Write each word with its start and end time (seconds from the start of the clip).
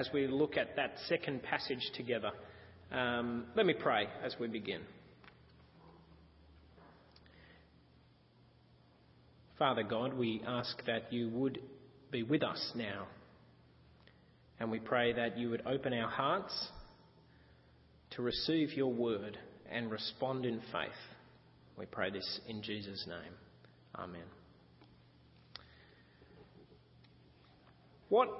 as 0.00 0.08
we 0.14 0.26
look 0.26 0.56
at 0.56 0.76
that 0.76 0.94
second 1.08 1.42
passage 1.42 1.90
together. 1.94 2.30
Um, 2.90 3.44
let 3.54 3.66
me 3.66 3.74
pray 3.74 4.06
as 4.24 4.34
we 4.40 4.48
begin. 4.48 4.80
Father 9.58 9.82
God, 9.82 10.14
we 10.14 10.40
ask 10.46 10.74
that 10.86 11.12
you 11.12 11.28
would 11.28 11.58
be 12.10 12.22
with 12.22 12.42
us 12.42 12.72
now. 12.74 13.08
And 14.58 14.70
we 14.70 14.78
pray 14.78 15.12
that 15.12 15.36
you 15.36 15.50
would 15.50 15.66
open 15.66 15.92
our 15.92 16.08
hearts 16.08 16.68
to 18.12 18.22
receive 18.22 18.72
your 18.72 18.90
word 18.90 19.36
and 19.70 19.90
respond 19.90 20.46
in 20.46 20.60
faith. 20.72 20.90
We 21.76 21.84
pray 21.84 22.10
this 22.10 22.40
in 22.48 22.62
Jesus' 22.62 23.04
name. 23.06 23.34
Amen. 23.94 24.24
What 28.08 28.30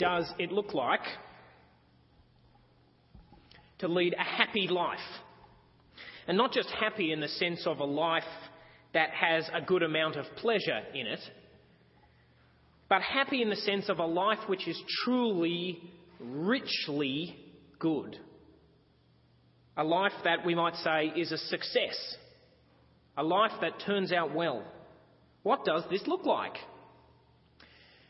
does 0.00 0.32
it 0.38 0.50
look 0.50 0.74
like 0.74 1.04
to 3.78 3.86
lead 3.86 4.14
a 4.14 4.22
happy 4.22 4.66
life? 4.66 4.98
And 6.26 6.36
not 6.36 6.52
just 6.52 6.70
happy 6.70 7.12
in 7.12 7.20
the 7.20 7.28
sense 7.28 7.66
of 7.66 7.78
a 7.78 7.84
life 7.84 8.22
that 8.94 9.10
has 9.10 9.48
a 9.52 9.60
good 9.60 9.82
amount 9.82 10.16
of 10.16 10.24
pleasure 10.36 10.80
in 10.94 11.06
it, 11.06 11.20
but 12.88 13.02
happy 13.02 13.42
in 13.42 13.50
the 13.50 13.56
sense 13.56 13.88
of 13.88 13.98
a 13.98 14.06
life 14.06 14.38
which 14.48 14.66
is 14.66 14.80
truly, 15.04 15.80
richly 16.18 17.36
good. 17.78 18.16
A 19.76 19.84
life 19.84 20.12
that 20.24 20.44
we 20.44 20.54
might 20.54 20.74
say 20.76 21.12
is 21.16 21.30
a 21.30 21.38
success. 21.38 22.16
A 23.16 23.22
life 23.22 23.52
that 23.60 23.80
turns 23.86 24.12
out 24.12 24.34
well. 24.34 24.64
What 25.42 25.64
does 25.64 25.84
this 25.90 26.02
look 26.06 26.26
like? 26.26 26.54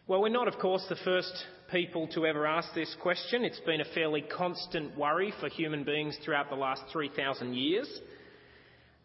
Well, 0.07 0.23
we're 0.23 0.31
not, 0.31 0.49
of 0.49 0.59
course, 0.59 0.85
the 0.89 0.97
first 1.05 1.33
people 1.71 2.09
to 2.09 2.27
ever 2.27 2.47
ask 2.47 2.73
this 2.75 2.95
question. 3.01 3.45
It's 3.45 3.61
been 3.61 3.81
a 3.81 3.95
fairly 3.95 4.23
constant 4.23 4.97
worry 4.97 5.33
for 5.41 5.49
human 5.49 5.85
beings 5.85 6.19
throughout 6.25 6.51
the 6.51 6.57
last 6.57 6.83
3,000 6.93 7.55
years. 7.55 7.89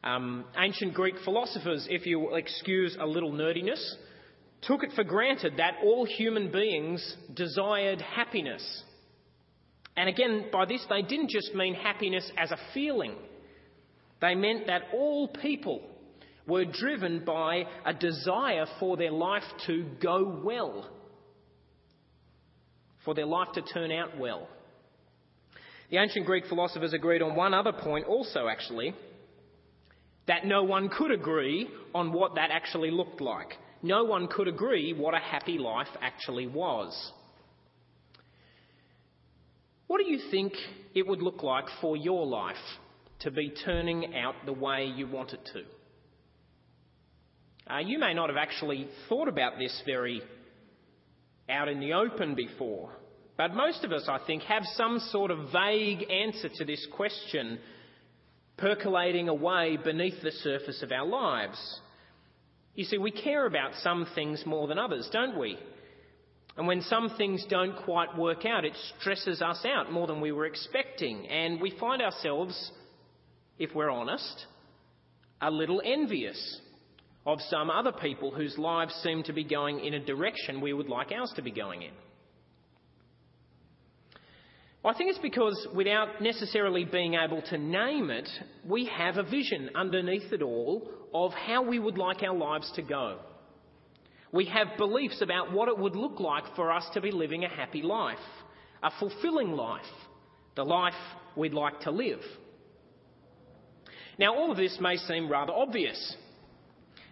Um, 0.04 0.46
ancient 0.58 0.94
Greek 0.94 1.16
philosophers, 1.24 1.88
if 1.90 2.06
you 2.06 2.20
will 2.20 2.36
excuse 2.36 2.98
a 3.00 3.06
little 3.06 3.32
nerdiness, 3.32 3.82
took 4.62 4.84
it 4.84 4.92
for 4.96 5.04
granted 5.04 5.54
that 5.58 5.76
all 5.84 6.06
human 6.06 6.52
beings 6.52 7.16
desired 7.34 8.02
happiness. 8.02 8.84
And 9.98 10.10
again, 10.10 10.46
by 10.52 10.66
this, 10.66 10.86
they 10.90 11.02
didn't 11.02 11.30
just 11.30 11.54
mean 11.56 11.74
happiness 11.74 12.30
as 12.38 12.52
a 12.52 12.58
feeling, 12.74 13.16
they 14.22 14.36
meant 14.36 14.68
that 14.68 14.84
all 14.94 15.28
people 15.28 15.82
were 16.48 16.66
driven 16.66 17.26
by 17.26 17.64
a 17.86 17.94
desire 17.94 18.66
for 18.80 18.98
their 18.98 19.12
life 19.12 19.44
to 19.66 19.86
go 20.02 20.40
well, 20.44 20.90
for 23.06 23.14
their 23.14 23.26
life 23.26 23.50
to 23.54 23.62
turn 23.62 23.92
out 23.92 24.18
well. 24.18 24.48
The 25.92 25.98
ancient 25.98 26.26
Greek 26.26 26.48
philosophers 26.48 26.94
agreed 26.94 27.22
on 27.22 27.36
one 27.36 27.54
other 27.54 27.72
point 27.72 28.08
also, 28.08 28.48
actually, 28.48 28.94
that 30.28 30.46
no 30.46 30.64
one 30.64 30.90
could 30.90 31.12
agree 31.12 31.70
on 31.94 32.12
what 32.12 32.36
that 32.36 32.50
actually 32.52 32.90
looked 32.92 33.22
like. 33.22 33.54
No 33.84 34.04
one 34.04 34.28
could 34.28 34.48
agree 34.48 34.94
what 34.94 35.14
a 35.14 35.20
happy 35.20 35.60
life 35.60 35.88
actually 36.02 36.48
was. 36.48 37.12
What 39.88 40.00
do 40.00 40.12
you 40.12 40.20
think 40.32 40.54
it 40.96 41.06
would 41.06 41.22
look 41.22 41.44
like 41.44 41.66
for 41.80 41.96
your 41.96 42.26
life 42.26 42.56
to 43.20 43.30
be 43.30 43.54
turning 43.64 44.16
out 44.16 44.34
the 44.46 44.54
way 44.54 44.86
you 44.86 45.08
want 45.08 45.34
it 45.34 45.48
to? 45.54 45.62
Uh, 47.72 47.80
you 47.80 48.00
may 48.00 48.14
not 48.14 48.30
have 48.30 48.38
actually 48.38 48.88
thought 49.08 49.28
about 49.28 49.60
this 49.60 49.84
very 49.86 50.22
out 51.50 51.68
in 51.68 51.80
the 51.80 51.94
open 51.94 52.36
before, 52.36 52.92
but 53.38 53.54
most 53.54 53.84
of 53.84 53.92
us, 53.92 54.06
I 54.08 54.20
think, 54.26 54.44
have 54.44 54.64
some 54.76 55.00
sort 55.12 55.32
of 55.32 55.52
vague 55.52 56.10
answer 56.10 56.50
to 56.56 56.66
this 56.66 56.86
question 56.94 57.60
percolating 58.58 59.28
away 59.28 59.78
beneath 59.84 60.22
the 60.22 60.32
surface 60.32 60.82
of 60.82 60.92
our 60.92 61.06
lives. 61.06 61.82
You 62.74 62.86
see, 62.86 62.98
we 62.98 63.12
care 63.12 63.46
about 63.46 63.72
some 63.82 64.08
things 64.16 64.44
more 64.46 64.68
than 64.68 64.80
others, 64.80 65.10
don't 65.12 65.38
we? 65.38 65.58
And 66.58 66.68
when 66.68 66.82
some 66.82 67.10
things 67.18 67.46
don't 67.50 67.76
quite 67.84 68.18
work 68.18 68.46
out, 68.46 68.64
it 68.64 68.74
stresses 69.00 69.42
us 69.42 69.66
out 69.66 69.92
more 69.92 70.08
than 70.08 70.22
we 70.22 70.32
were 70.32 70.46
expecting. 70.46 71.28
And 71.28 71.60
we 71.60 71.74
find 71.78 72.02
ourselves, 72.02 72.72
if 73.60 73.76
we're 73.76 73.90
honest, 73.90 74.46
a 75.42 75.52
little 75.52 75.82
envious 75.84 76.62
of 77.26 77.40
some 77.50 77.70
other 77.70 77.92
people 77.92 78.32
whose 78.32 78.58
lives 78.58 78.94
seem 79.04 79.24
to 79.24 79.34
be 79.34 79.44
going 79.44 79.80
in 79.84 79.96
a 79.96 80.06
direction 80.06 80.62
we 80.62 80.74
would 80.74 80.90
like 80.90 81.12
ours 81.12 81.32
to 81.36 81.42
be 81.42 81.52
going 81.52 81.82
in. 81.82 81.94
I 84.84 84.94
think 84.94 85.10
it's 85.10 85.20
because 85.20 85.68
without 85.74 86.22
necessarily 86.22 86.86
being 86.86 87.16
able 87.16 87.42
to 87.50 87.58
name 87.58 88.12
it, 88.12 88.30
we 88.64 88.86
have 88.86 89.18
a 89.18 89.24
vision 89.24 89.72
underneath 89.74 90.32
it 90.32 90.44
all 90.44 90.88
of 91.12 91.32
how 91.34 91.64
we 91.64 91.80
would 91.80 91.98
like 91.98 92.22
our 92.22 92.36
lives 92.36 92.72
to 92.76 92.84
go. 92.84 93.18
We 94.32 94.46
have 94.46 94.78
beliefs 94.78 95.22
about 95.22 95.52
what 95.52 95.70
it 95.70 95.78
would 95.78 95.96
look 95.96 96.20
like 96.20 96.44
for 96.56 96.72
us 96.72 96.88
to 96.94 97.02
be 97.02 97.10
living 97.10 97.46
a 97.46 97.50
happy 97.50 97.82
life, 97.82 98.20
a 98.84 98.92
fulfilling 99.00 99.54
life, 99.54 99.82
the 100.56 100.64
life 100.64 100.94
we'd 101.36 101.54
like 101.54 101.80
to 101.82 101.92
live. 101.92 102.20
Now, 104.20 104.36
all 104.36 104.52
of 104.52 104.58
this 104.58 104.78
may 104.80 104.98
seem 104.98 105.32
rather 105.32 105.54
obvious. 105.54 106.16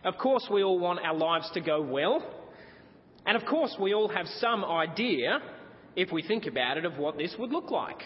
Of 0.03 0.18
course, 0.18 0.47
we 0.52 0.64
all 0.64 0.80
want 0.80 1.00
our 1.00 1.16
lives 1.16 1.50
to 1.53 1.62
go 1.62 1.81
well, 1.81 2.22
and 3.25 3.38
of 3.38 3.46
course, 3.46 3.75
we 3.80 3.94
all 3.94 4.09
have 4.09 4.28
some 4.40 4.66
idea 4.66 5.40
if 5.96 6.12
we 6.12 6.24
think 6.24 6.46
about 6.46 6.78
it, 6.78 6.86
of 6.86 6.97
what 6.97 7.18
this 7.18 7.36
would 7.38 7.52
look 7.52 7.72
like. 7.72 8.02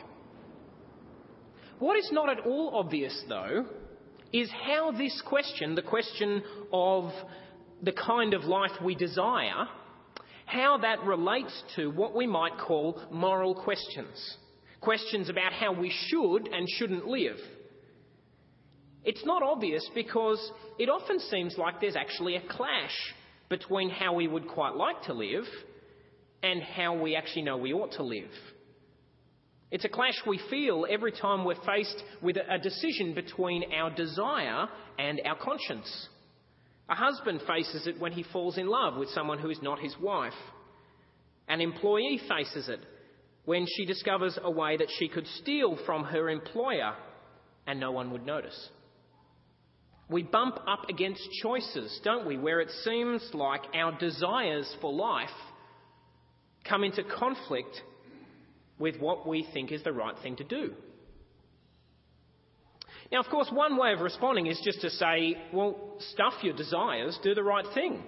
What 1.79 1.97
is 1.97 2.09
not 2.11 2.29
at 2.29 2.45
all 2.45 2.71
obvious, 2.75 3.23
though, 3.29 3.65
is 4.33 4.49
how 4.65 4.91
this 4.91 5.21
question, 5.25 5.75
the 5.75 5.81
question 5.81 6.43
of 6.73 7.11
the 7.81 7.93
kind 7.93 8.33
of 8.33 8.43
life 8.43 8.71
we 8.83 8.95
desire, 8.95 9.67
how 10.45 10.77
that 10.79 11.03
relates 11.03 11.63
to 11.75 11.91
what 11.91 12.15
we 12.15 12.27
might 12.27 12.57
call 12.57 13.01
moral 13.11 13.55
questions. 13.55 14.37
Questions 14.81 15.29
about 15.29 15.53
how 15.53 15.71
we 15.71 15.93
should 16.07 16.47
and 16.47 16.67
shouldn't 16.69 17.07
live. 17.07 17.37
It's 19.03 19.25
not 19.25 19.43
obvious 19.43 19.89
because 19.95 20.51
it 20.77 20.89
often 20.89 21.19
seems 21.19 21.57
like 21.57 21.79
there's 21.79 21.95
actually 21.95 22.35
a 22.35 22.47
clash 22.49 22.95
between 23.49 23.89
how 23.89 24.13
we 24.13 24.27
would 24.27 24.47
quite 24.47 24.75
like 24.75 25.03
to 25.03 25.13
live 25.13 25.45
and 26.43 26.61
how 26.61 27.01
we 27.01 27.15
actually 27.15 27.43
know 27.43 27.57
we 27.57 27.73
ought 27.73 27.93
to 27.93 28.03
live. 28.03 28.29
It's 29.69 29.85
a 29.85 29.89
clash 29.89 30.15
we 30.25 30.39
feel 30.49 30.85
every 30.89 31.11
time 31.11 31.43
we're 31.43 31.55
faced 31.65 32.01
with 32.21 32.37
a 32.37 32.57
decision 32.57 33.13
between 33.13 33.73
our 33.73 33.89
desire 33.89 34.67
and 34.97 35.21
our 35.25 35.37
conscience. 35.37 36.07
A 36.89 36.95
husband 36.95 37.41
faces 37.45 37.85
it 37.85 37.99
when 37.99 38.13
he 38.13 38.23
falls 38.23 38.57
in 38.57 38.67
love 38.67 38.95
with 38.95 39.09
someone 39.09 39.39
who 39.39 39.49
is 39.49 39.61
not 39.61 39.79
his 39.79 39.95
wife. 39.99 40.33
An 41.49 41.59
employee 41.59 42.21
faces 42.29 42.69
it 42.69 42.79
when 43.43 43.65
she 43.75 43.85
discovers 43.85 44.37
a 44.41 44.51
way 44.51 44.77
that 44.77 44.89
she 44.97 45.09
could 45.09 45.27
steal 45.27 45.77
from 45.85 46.05
her 46.05 46.29
employer 46.29 46.93
and 47.65 47.79
no 47.79 47.91
one 47.91 48.11
would 48.11 48.25
notice. 48.25 48.69
We 50.09 50.23
bump 50.23 50.59
up 50.67 50.89
against 50.89 51.21
choices, 51.41 51.99
don't 52.03 52.25
we, 52.25 52.37
where 52.37 52.61
it 52.61 52.71
seems 52.83 53.29
like 53.33 53.61
our 53.73 53.97
desires 53.97 54.73
for 54.79 54.93
life 54.93 55.29
come 56.67 56.83
into 56.83 57.03
conflict 57.03 57.81
with 58.79 58.97
what 58.99 59.27
we 59.27 59.47
think 59.53 59.71
is 59.71 59.83
the 59.83 59.91
right 59.91 60.15
thing 60.21 60.37
to 60.37 60.43
do. 60.43 60.73
Now, 63.11 63.21
of 63.21 63.27
course, 63.27 63.49
one 63.51 63.77
way 63.77 63.93
of 63.93 63.99
responding 63.99 64.47
is 64.47 64.61
just 64.63 64.81
to 64.81 64.89
say, 64.89 65.37
well, 65.53 65.95
stuff 66.11 66.33
your 66.41 66.55
desires, 66.55 67.17
do 67.23 67.33
the 67.33 67.43
right 67.43 67.65
thing. 67.73 68.03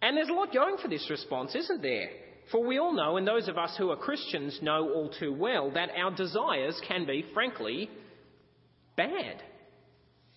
And 0.00 0.16
there's 0.16 0.28
a 0.28 0.32
lot 0.32 0.52
going 0.52 0.76
for 0.78 0.88
this 0.88 1.08
response, 1.10 1.54
isn't 1.54 1.82
there? 1.82 2.08
For 2.50 2.64
we 2.64 2.78
all 2.78 2.92
know, 2.92 3.16
and 3.16 3.26
those 3.26 3.48
of 3.48 3.58
us 3.58 3.74
who 3.78 3.90
are 3.90 3.96
Christians 3.96 4.58
know 4.62 4.90
all 4.92 5.10
too 5.18 5.32
well, 5.32 5.70
that 5.72 5.90
our 5.96 6.14
desires 6.14 6.80
can 6.86 7.06
be, 7.06 7.24
frankly, 7.34 7.88
bad, 8.96 9.42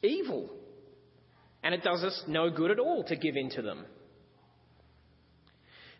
evil. 0.03 0.49
And 1.63 1.73
it 1.73 1.83
does 1.83 2.03
us 2.03 2.23
no 2.27 2.49
good 2.49 2.71
at 2.71 2.79
all 2.79 3.03
to 3.05 3.15
give 3.15 3.35
in 3.35 3.49
to 3.51 3.61
them. 3.61 3.85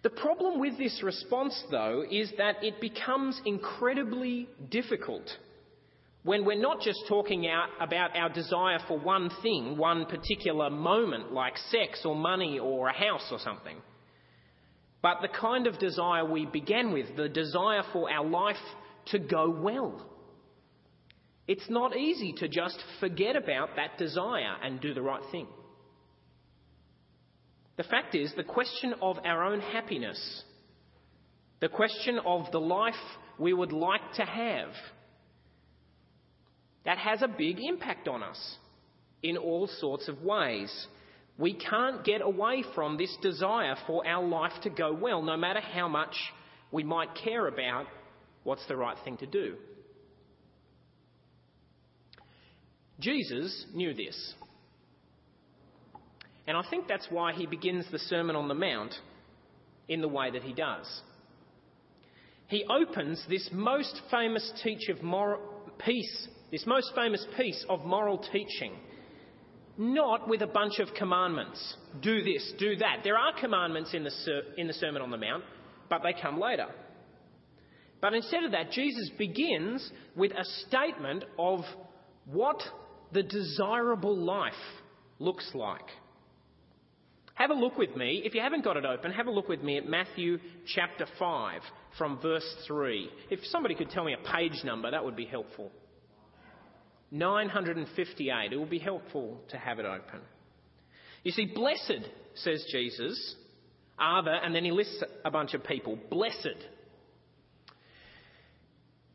The 0.03 0.09
problem 0.11 0.59
with 0.59 0.77
this 0.77 1.01
response, 1.01 1.63
though, 1.71 2.03
is 2.09 2.31
that 2.37 2.63
it 2.63 2.79
becomes 2.79 3.41
incredibly 3.45 4.47
difficult 4.69 5.27
when 6.25 6.43
we're 6.43 6.59
not 6.59 6.81
just 6.81 6.99
talking 7.07 7.47
out 7.47 7.69
about 7.79 8.15
our 8.15 8.29
desire 8.29 8.79
for 8.87 8.97
one 8.97 9.29
thing, 9.43 9.77
one 9.77 10.07
particular 10.07 10.71
moment, 10.71 11.31
like 11.31 11.55
sex 11.69 12.01
or 12.03 12.15
money 12.15 12.57
or 12.57 12.87
a 12.87 12.93
house 12.93 13.27
or 13.31 13.37
something, 13.37 13.77
but 15.03 15.21
the 15.21 15.27
kind 15.27 15.67
of 15.67 15.77
desire 15.77 16.25
we 16.25 16.47
began 16.47 16.91
with, 16.91 17.15
the 17.15 17.29
desire 17.29 17.83
for 17.93 18.11
our 18.11 18.25
life 18.25 18.55
to 19.07 19.19
go 19.19 19.51
well. 19.51 20.03
It's 21.47 21.69
not 21.69 21.95
easy 21.95 22.33
to 22.37 22.47
just 22.47 22.77
forget 22.99 23.35
about 23.35 23.75
that 23.75 23.97
desire 23.97 24.55
and 24.63 24.81
do 24.81 24.93
the 24.93 25.01
right 25.01 25.21
thing. 25.31 25.47
The 27.77 27.83
fact 27.83 28.15
is, 28.15 28.33
the 28.35 28.43
question 28.43 28.95
of 29.01 29.17
our 29.25 29.43
own 29.43 29.59
happiness 29.59 30.43
the 31.61 31.69
question 31.69 32.19
of 32.25 32.51
the 32.51 32.59
life 32.59 32.93
we 33.39 33.53
would 33.53 33.71
like 33.71 34.13
to 34.15 34.23
have. 34.23 34.69
That 36.85 36.97
has 36.97 37.21
a 37.21 37.27
big 37.27 37.57
impact 37.59 38.07
on 38.07 38.21
us 38.21 38.57
in 39.23 39.37
all 39.37 39.67
sorts 39.67 40.07
of 40.07 40.21
ways. 40.21 40.87
We 41.37 41.53
can't 41.53 42.03
get 42.03 42.21
away 42.21 42.63
from 42.75 42.97
this 42.97 43.15
desire 43.21 43.75
for 43.87 44.05
our 44.05 44.23
life 44.23 44.53
to 44.63 44.69
go 44.69 44.93
well, 44.93 45.21
no 45.21 45.37
matter 45.37 45.59
how 45.59 45.87
much 45.87 46.15
we 46.71 46.83
might 46.83 47.15
care 47.15 47.47
about 47.47 47.87
what's 48.43 48.67
the 48.67 48.75
right 48.75 48.97
thing 49.03 49.17
to 49.17 49.25
do. 49.25 49.55
Jesus 52.99 53.65
knew 53.73 53.93
this. 53.93 54.33
And 56.47 56.55
I 56.55 56.63
think 56.69 56.87
that's 56.87 57.07
why 57.09 57.33
he 57.33 57.45
begins 57.45 57.85
the 57.91 57.99
Sermon 57.99 58.35
on 58.35 58.47
the 58.47 58.53
Mount 58.53 58.93
in 59.87 60.01
the 60.01 60.07
way 60.07 60.31
that 60.31 60.43
he 60.43 60.53
does. 60.53 60.85
He 62.47 62.65
opens 62.69 63.23
this 63.27 63.49
most 63.51 64.01
famous 64.11 64.51
teach 64.63 64.89
of 64.89 64.97
piece, 65.79 66.27
this 66.51 66.65
most 66.67 66.91
famous 66.95 67.25
piece 67.35 67.65
of 67.67 67.83
moral 67.85 68.19
teaching 68.31 68.73
not 69.77 70.27
with 70.27 70.41
a 70.41 70.47
bunch 70.47 70.79
of 70.79 70.93
commandments. 70.95 71.75
Do 72.01 72.23
this, 72.23 72.53
do 72.57 72.75
that. 72.77 72.99
There 73.03 73.17
are 73.17 73.37
commandments 73.39 73.93
in 73.93 74.03
the, 74.03 74.11
in 74.57 74.67
the 74.67 74.73
Sermon 74.73 75.01
on 75.01 75.11
the 75.11 75.17
Mount, 75.17 75.43
but 75.89 76.01
they 76.03 76.13
come 76.19 76.39
later. 76.39 76.67
But 78.01 78.13
instead 78.13 78.43
of 78.43 78.51
that, 78.51 78.71
Jesus 78.71 79.09
begins 79.17 79.89
with 80.15 80.31
a 80.31 80.45
statement 80.67 81.25
of 81.37 81.61
what 82.25 82.61
the 83.15 83.23
desirable 83.23 84.15
life 84.15 84.53
looks 85.19 85.49
like. 85.53 85.87
Have 87.35 87.49
a 87.49 87.53
look 87.53 87.77
with 87.77 87.95
me. 87.95 88.21
If 88.25 88.35
you 88.35 88.41
haven't 88.41 88.63
got 88.63 88.77
it 88.77 88.85
open, 88.85 89.11
have 89.11 89.27
a 89.27 89.31
look 89.31 89.47
with 89.47 89.63
me 89.63 89.77
at 89.77 89.87
Matthew 89.87 90.37
chapter 90.75 91.05
5 91.17 91.61
from 91.97 92.19
verse 92.21 92.45
3. 92.67 93.09
If 93.31 93.39
somebody 93.45 93.73
could 93.73 93.89
tell 93.89 94.03
me 94.03 94.13
a 94.13 94.31
page 94.31 94.63
number, 94.63 94.91
that 94.91 95.03
would 95.03 95.15
be 95.15 95.25
helpful. 95.25 95.71
958. 97.11 98.51
It 98.51 98.57
will 98.57 98.65
be 98.65 98.79
helpful 98.79 99.39
to 99.49 99.57
have 99.57 99.79
it 99.79 99.85
open. 99.85 100.19
You 101.23 101.31
see, 101.31 101.45
blessed, 101.45 102.05
says 102.35 102.65
Jesus, 102.69 103.35
are 103.97 104.23
the, 104.23 104.31
and 104.31 104.53
then 104.53 104.65
he 104.65 104.71
lists 104.71 105.01
a 105.23 105.31
bunch 105.31 105.53
of 105.53 105.63
people. 105.63 105.97
Blessed. 106.09 106.57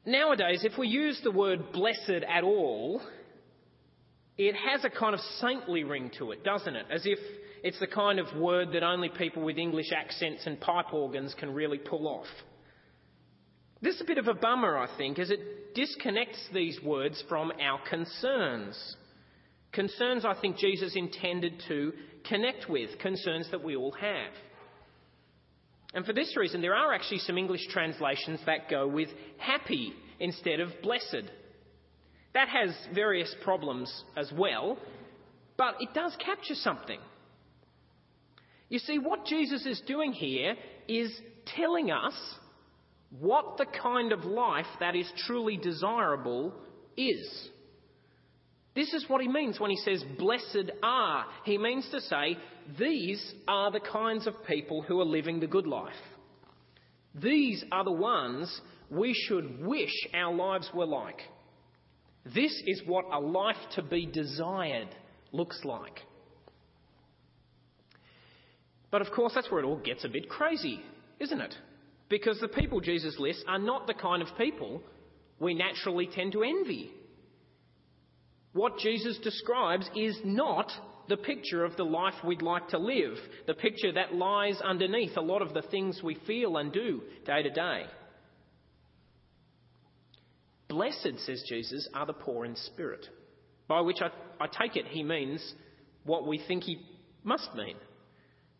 Nowadays, 0.06 0.64
if 0.64 0.78
we 0.78 0.88
use 0.88 1.20
the 1.22 1.30
word 1.30 1.72
blessed 1.72 2.24
at 2.26 2.44
all, 2.44 3.02
it 4.48 4.56
has 4.56 4.84
a 4.84 4.90
kind 4.90 5.14
of 5.14 5.20
saintly 5.38 5.84
ring 5.84 6.10
to 6.18 6.32
it, 6.32 6.42
doesn't 6.42 6.74
it? 6.74 6.86
As 6.90 7.02
if 7.04 7.18
it's 7.62 7.78
the 7.78 7.86
kind 7.86 8.18
of 8.18 8.34
word 8.36 8.72
that 8.72 8.82
only 8.82 9.10
people 9.10 9.42
with 9.44 9.58
English 9.58 9.92
accents 9.94 10.46
and 10.46 10.58
pipe 10.58 10.94
organs 10.94 11.34
can 11.38 11.52
really 11.52 11.76
pull 11.76 12.08
off. 12.08 12.26
This 13.82 13.96
is 13.96 14.00
a 14.00 14.06
bit 14.06 14.16
of 14.16 14.28
a 14.28 14.34
bummer, 14.34 14.78
I 14.78 14.88
think, 14.96 15.18
as 15.18 15.30
it 15.30 15.74
disconnects 15.74 16.38
these 16.54 16.80
words 16.82 17.22
from 17.28 17.52
our 17.60 17.80
concerns. 17.88 18.96
Concerns 19.72 20.24
I 20.24 20.34
think 20.40 20.56
Jesus 20.56 20.96
intended 20.96 21.62
to 21.68 21.92
connect 22.26 22.68
with, 22.68 22.98
concerns 22.98 23.50
that 23.50 23.62
we 23.62 23.76
all 23.76 23.92
have. 23.92 24.32
And 25.92 26.06
for 26.06 26.14
this 26.14 26.34
reason, 26.34 26.62
there 26.62 26.74
are 26.74 26.94
actually 26.94 27.18
some 27.18 27.36
English 27.36 27.66
translations 27.68 28.40
that 28.46 28.70
go 28.70 28.88
with 28.88 29.08
happy 29.36 29.92
instead 30.18 30.60
of 30.60 30.70
blessed. 30.82 31.28
That 32.34 32.48
has 32.48 32.70
various 32.94 33.34
problems 33.42 34.04
as 34.16 34.30
well, 34.36 34.78
but 35.56 35.76
it 35.80 35.90
does 35.94 36.16
capture 36.24 36.54
something. 36.54 37.00
You 38.68 38.78
see, 38.78 38.98
what 38.98 39.26
Jesus 39.26 39.66
is 39.66 39.82
doing 39.86 40.12
here 40.12 40.54
is 40.86 41.10
telling 41.56 41.90
us 41.90 42.14
what 43.18 43.56
the 43.58 43.66
kind 43.66 44.12
of 44.12 44.24
life 44.24 44.66
that 44.78 44.94
is 44.94 45.10
truly 45.26 45.56
desirable 45.56 46.54
is. 46.96 47.48
This 48.74 48.94
is 48.94 49.04
what 49.08 49.20
he 49.20 49.28
means 49.28 49.58
when 49.58 49.70
he 49.70 49.76
says, 49.78 50.04
Blessed 50.16 50.70
are. 50.82 51.26
He 51.44 51.58
means 51.58 51.88
to 51.90 52.00
say, 52.00 52.36
These 52.78 53.34
are 53.48 53.72
the 53.72 53.80
kinds 53.80 54.28
of 54.28 54.34
people 54.46 54.82
who 54.82 55.00
are 55.00 55.04
living 55.04 55.40
the 55.40 55.48
good 55.48 55.66
life. 55.66 55.92
These 57.14 57.64
are 57.72 57.82
the 57.82 57.90
ones 57.90 58.60
we 58.88 59.12
should 59.26 59.64
wish 59.64 59.92
our 60.14 60.32
lives 60.32 60.70
were 60.72 60.86
like. 60.86 61.18
This 62.34 62.52
is 62.66 62.82
what 62.86 63.06
a 63.12 63.18
life 63.18 63.56
to 63.74 63.82
be 63.82 64.06
desired 64.06 64.88
looks 65.32 65.60
like. 65.64 66.00
But 68.90 69.02
of 69.02 69.10
course, 69.12 69.32
that's 69.34 69.50
where 69.50 69.60
it 69.60 69.66
all 69.66 69.78
gets 69.78 70.04
a 70.04 70.08
bit 70.08 70.28
crazy, 70.28 70.80
isn't 71.20 71.40
it? 71.40 71.54
Because 72.08 72.40
the 72.40 72.48
people 72.48 72.80
Jesus 72.80 73.16
lists 73.18 73.44
are 73.46 73.58
not 73.58 73.86
the 73.86 73.94
kind 73.94 74.20
of 74.20 74.28
people 74.36 74.82
we 75.38 75.54
naturally 75.54 76.08
tend 76.12 76.32
to 76.32 76.42
envy. 76.42 76.90
What 78.52 78.78
Jesus 78.78 79.18
describes 79.18 79.88
is 79.94 80.18
not 80.24 80.70
the 81.08 81.16
picture 81.16 81.64
of 81.64 81.76
the 81.76 81.84
life 81.84 82.14
we'd 82.24 82.42
like 82.42 82.68
to 82.68 82.78
live, 82.78 83.16
the 83.46 83.54
picture 83.54 83.92
that 83.92 84.14
lies 84.14 84.60
underneath 84.60 85.16
a 85.16 85.20
lot 85.20 85.42
of 85.42 85.54
the 85.54 85.62
things 85.62 86.00
we 86.02 86.16
feel 86.26 86.56
and 86.56 86.72
do 86.72 87.02
day 87.26 87.42
to 87.42 87.50
day. 87.50 87.84
Blessed, 90.70 91.18
says 91.26 91.42
Jesus, 91.48 91.88
are 91.92 92.06
the 92.06 92.12
poor 92.12 92.44
in 92.44 92.54
spirit, 92.54 93.04
by 93.66 93.80
which 93.80 93.98
I, 94.00 94.10
I 94.42 94.46
take 94.46 94.76
it 94.76 94.86
he 94.86 95.02
means 95.02 95.54
what 96.04 96.28
we 96.28 96.40
think 96.46 96.62
he 96.62 96.80
must 97.24 97.54
mean 97.54 97.76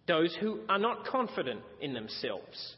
those 0.08 0.36
who 0.40 0.58
are 0.68 0.78
not 0.78 1.06
confident 1.06 1.60
in 1.80 1.94
themselves, 1.94 2.74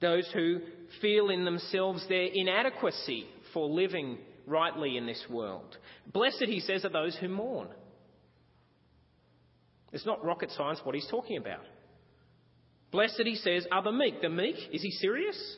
those 0.00 0.26
who 0.32 0.60
feel 1.02 1.28
in 1.28 1.44
themselves 1.44 2.06
their 2.08 2.26
inadequacy 2.32 3.26
for 3.52 3.68
living 3.68 4.16
rightly 4.46 4.96
in 4.96 5.04
this 5.04 5.22
world. 5.28 5.76
Blessed, 6.10 6.44
he 6.46 6.60
says, 6.60 6.86
are 6.86 6.90
those 6.90 7.14
who 7.16 7.28
mourn. 7.28 7.68
It's 9.92 10.06
not 10.06 10.24
rocket 10.24 10.50
science 10.52 10.80
what 10.84 10.94
he's 10.94 11.08
talking 11.10 11.36
about. 11.36 11.64
Blessed, 12.92 13.22
he 13.24 13.34
says, 13.34 13.66
are 13.70 13.82
the 13.82 13.92
meek. 13.92 14.22
The 14.22 14.30
meek, 14.30 14.56
is 14.72 14.80
he 14.80 14.90
serious? 14.90 15.56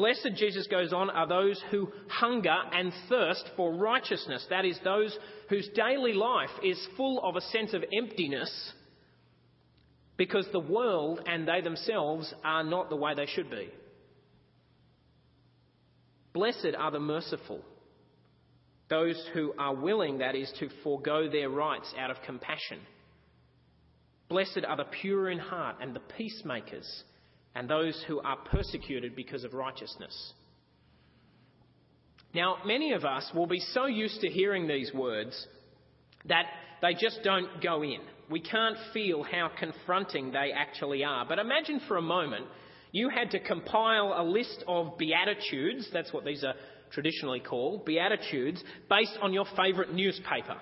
Blessed, 0.00 0.30
Jesus 0.34 0.66
goes 0.66 0.94
on, 0.94 1.10
are 1.10 1.28
those 1.28 1.62
who 1.70 1.92
hunger 2.08 2.56
and 2.72 2.90
thirst 3.10 3.44
for 3.54 3.74
righteousness. 3.74 4.46
That 4.48 4.64
is, 4.64 4.80
those 4.82 5.14
whose 5.50 5.68
daily 5.74 6.14
life 6.14 6.48
is 6.64 6.88
full 6.96 7.22
of 7.22 7.36
a 7.36 7.42
sense 7.42 7.74
of 7.74 7.84
emptiness 7.92 8.72
because 10.16 10.46
the 10.52 10.58
world 10.58 11.20
and 11.26 11.46
they 11.46 11.60
themselves 11.60 12.32
are 12.42 12.64
not 12.64 12.88
the 12.88 12.96
way 12.96 13.12
they 13.14 13.26
should 13.26 13.50
be. 13.50 13.68
Blessed 16.32 16.74
are 16.78 16.90
the 16.90 16.98
merciful, 16.98 17.60
those 18.88 19.22
who 19.34 19.52
are 19.58 19.74
willing, 19.74 20.20
that 20.20 20.34
is, 20.34 20.50
to 20.60 20.70
forego 20.82 21.28
their 21.30 21.50
rights 21.50 21.92
out 21.98 22.10
of 22.10 22.16
compassion. 22.24 22.78
Blessed 24.30 24.64
are 24.66 24.78
the 24.78 24.84
pure 25.02 25.28
in 25.28 25.38
heart 25.38 25.76
and 25.82 25.94
the 25.94 26.00
peacemakers, 26.16 27.04
and 27.54 27.68
those 27.68 28.02
who 28.06 28.20
are 28.20 28.36
persecuted 28.36 29.16
because 29.16 29.44
of 29.44 29.54
righteousness. 29.54 30.32
Now, 32.32 32.58
many 32.64 32.92
of 32.92 33.04
us 33.04 33.28
will 33.34 33.46
be 33.46 33.60
so 33.72 33.86
used 33.86 34.20
to 34.20 34.28
hearing 34.28 34.68
these 34.68 34.92
words 34.94 35.46
that 36.26 36.46
they 36.80 36.94
just 36.94 37.20
don't 37.24 37.62
go 37.62 37.82
in. 37.82 38.00
We 38.30 38.40
can't 38.40 38.76
feel 38.94 39.24
how 39.24 39.50
confronting 39.58 40.30
they 40.30 40.52
actually 40.54 41.02
are. 41.02 41.26
But 41.26 41.40
imagine 41.40 41.80
for 41.88 41.96
a 41.96 42.02
moment 42.02 42.46
you 42.92 43.08
had 43.08 43.30
to 43.32 43.40
compile 43.40 44.14
a 44.16 44.22
list 44.22 44.64
of 44.68 44.96
beatitudes, 44.98 45.88
that's 45.92 46.12
what 46.12 46.24
these 46.24 46.44
are 46.44 46.54
traditionally 46.92 47.40
called, 47.40 47.84
beatitudes, 47.84 48.62
based 48.88 49.16
on 49.22 49.32
your 49.32 49.44
favourite 49.56 49.92
newspaper. 49.92 50.56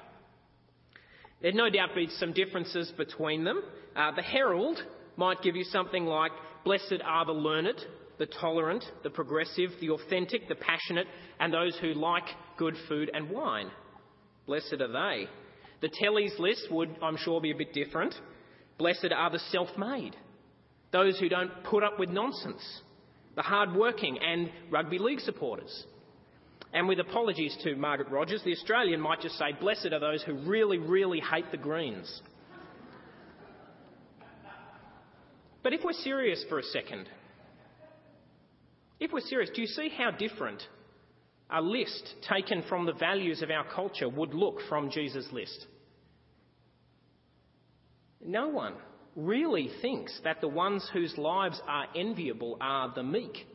There'd 1.41 1.55
no 1.55 1.71
doubt 1.71 1.95
be 1.95 2.09
some 2.19 2.33
differences 2.33 2.93
between 2.97 3.45
them. 3.45 3.63
Uh, 3.95 4.13
the 4.13 4.23
Herald 4.23 4.83
might 5.19 5.43
give 5.43 5.57
you 5.57 5.65
something 5.65 6.07
like, 6.07 6.33
Blessed 6.65 7.03
are 7.05 7.27
the 7.27 7.33
learned, 7.33 7.81
the 8.19 8.27
tolerant, 8.27 8.85
the 9.03 9.11
progressive, 9.11 9.71
the 9.81 9.91
authentic, 9.91 10.49
the 10.49 10.55
passionate, 10.55 11.07
and 11.41 11.53
those 11.53 11.77
who 11.79 11.95
like 11.95 12.25
good 12.57 12.75
food 12.89 13.11
and 13.13 13.31
wine. 13.31 13.71
Blessed 14.47 14.77
are 14.81 14.89
they. 14.89 15.29
The 15.81 15.91
Tele's 16.01 16.33
list 16.39 16.69
would, 16.71 16.97
I'm 17.03 17.17
sure, 17.17 17.41
be 17.41 17.51
a 17.51 17.57
bit 17.57 17.73
different. 17.73 18.15
Blessed 18.79 19.13
are 19.15 19.31
the 19.31 19.39
self 19.51 19.69
made, 19.77 20.17
those 20.93 21.19
who 21.19 21.29
don't 21.29 21.51
put 21.65 21.85
up 21.85 21.99
with 21.99 22.11
nonsense, 22.11 22.63
the 23.37 23.43
hard 23.43 23.75
working 23.75 24.19
and 24.19 24.51
rugby 24.71 24.99
league 24.99 25.21
supporters. 25.21 25.85
And 26.73 26.87
with 26.87 27.01
apologies 27.01 27.57
to 27.65 27.77
Margaret 27.77 28.11
Rogers, 28.11 28.43
the 28.45 28.53
Australian 28.53 29.01
might 29.01 29.21
just 29.21 29.39
say, 29.39 29.53
Blessed 29.59 29.89
are 29.93 30.01
those 30.01 30.23
who 30.23 30.35
really, 30.35 30.79
really 30.79 31.21
hate 31.21 31.51
the 31.51 31.57
Greens. 31.57 32.21
But 35.63 35.73
if 35.73 35.81
we're 35.85 35.93
serious 35.93 36.45
for 36.49 36.59
a 36.59 36.63
second, 36.63 37.09
if 39.01 39.13
we're 39.13 39.21
serious, 39.21 39.51
do 39.55 39.61
you 39.61 39.67
see 39.67 39.91
how 39.97 40.11
different 40.11 40.63
a 41.51 41.61
list 41.63 42.15
taken 42.29 42.63
from 42.69 42.87
the 42.87 42.93
values 42.93 43.43
of 43.43 43.51
our 43.51 43.65
culture 43.65 44.09
would 44.09 44.35
look 44.35 44.61
from 44.69 44.91
Jesus' 44.91 45.29
list? 45.33 45.67
No 48.25 48.49
one 48.49 48.75
really 49.17 49.71
thinks 49.81 50.19
that 50.25 50.41
the 50.41 50.49
ones 50.49 50.89
whose 50.93 51.17
lives 51.17 51.61
are 51.67 51.87
enviable 51.97 52.57
are 52.61 52.93
the 52.95 53.03
meek, 53.03 53.47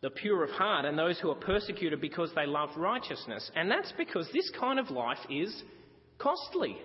the 0.00 0.10
pure 0.10 0.44
of 0.44 0.50
heart, 0.50 0.84
and 0.84 0.98
those 0.98 1.18
who 1.20 1.30
are 1.30 1.36
persecuted 1.36 2.00
because 2.00 2.30
they 2.34 2.46
love 2.46 2.70
righteousness. 2.76 3.50
And 3.54 3.70
that's 3.70 3.92
because 3.96 4.28
this 4.32 4.50
kind 4.58 4.78
of 4.78 4.90
life 4.90 5.18
is 5.30 5.62
costly. 6.18 6.76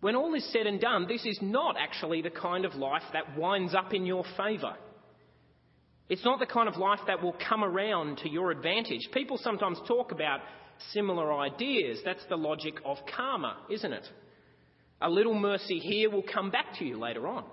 When 0.00 0.14
all 0.14 0.34
is 0.34 0.50
said 0.52 0.66
and 0.66 0.80
done, 0.80 1.06
this 1.08 1.24
is 1.26 1.38
not 1.42 1.76
actually 1.78 2.22
the 2.22 2.30
kind 2.30 2.64
of 2.64 2.74
life 2.74 3.02
that 3.12 3.36
winds 3.36 3.74
up 3.74 3.92
in 3.92 4.06
your 4.06 4.24
favour. 4.36 4.76
It's 6.08 6.24
not 6.24 6.38
the 6.38 6.46
kind 6.46 6.68
of 6.68 6.76
life 6.76 7.00
that 7.06 7.22
will 7.22 7.36
come 7.48 7.64
around 7.64 8.18
to 8.18 8.30
your 8.30 8.50
advantage. 8.50 9.08
People 9.12 9.38
sometimes 9.38 9.78
talk 9.86 10.12
about 10.12 10.40
similar 10.92 11.34
ideas. 11.34 11.98
That's 12.04 12.24
the 12.28 12.36
logic 12.36 12.74
of 12.84 12.96
karma, 13.14 13.56
isn't 13.70 13.92
it? 13.92 14.06
A 15.00 15.10
little 15.10 15.34
mercy 15.34 15.78
here 15.78 16.10
will 16.10 16.22
come 16.22 16.50
back 16.50 16.78
to 16.78 16.84
you 16.84 16.98
later 16.98 17.26
on. 17.26 17.44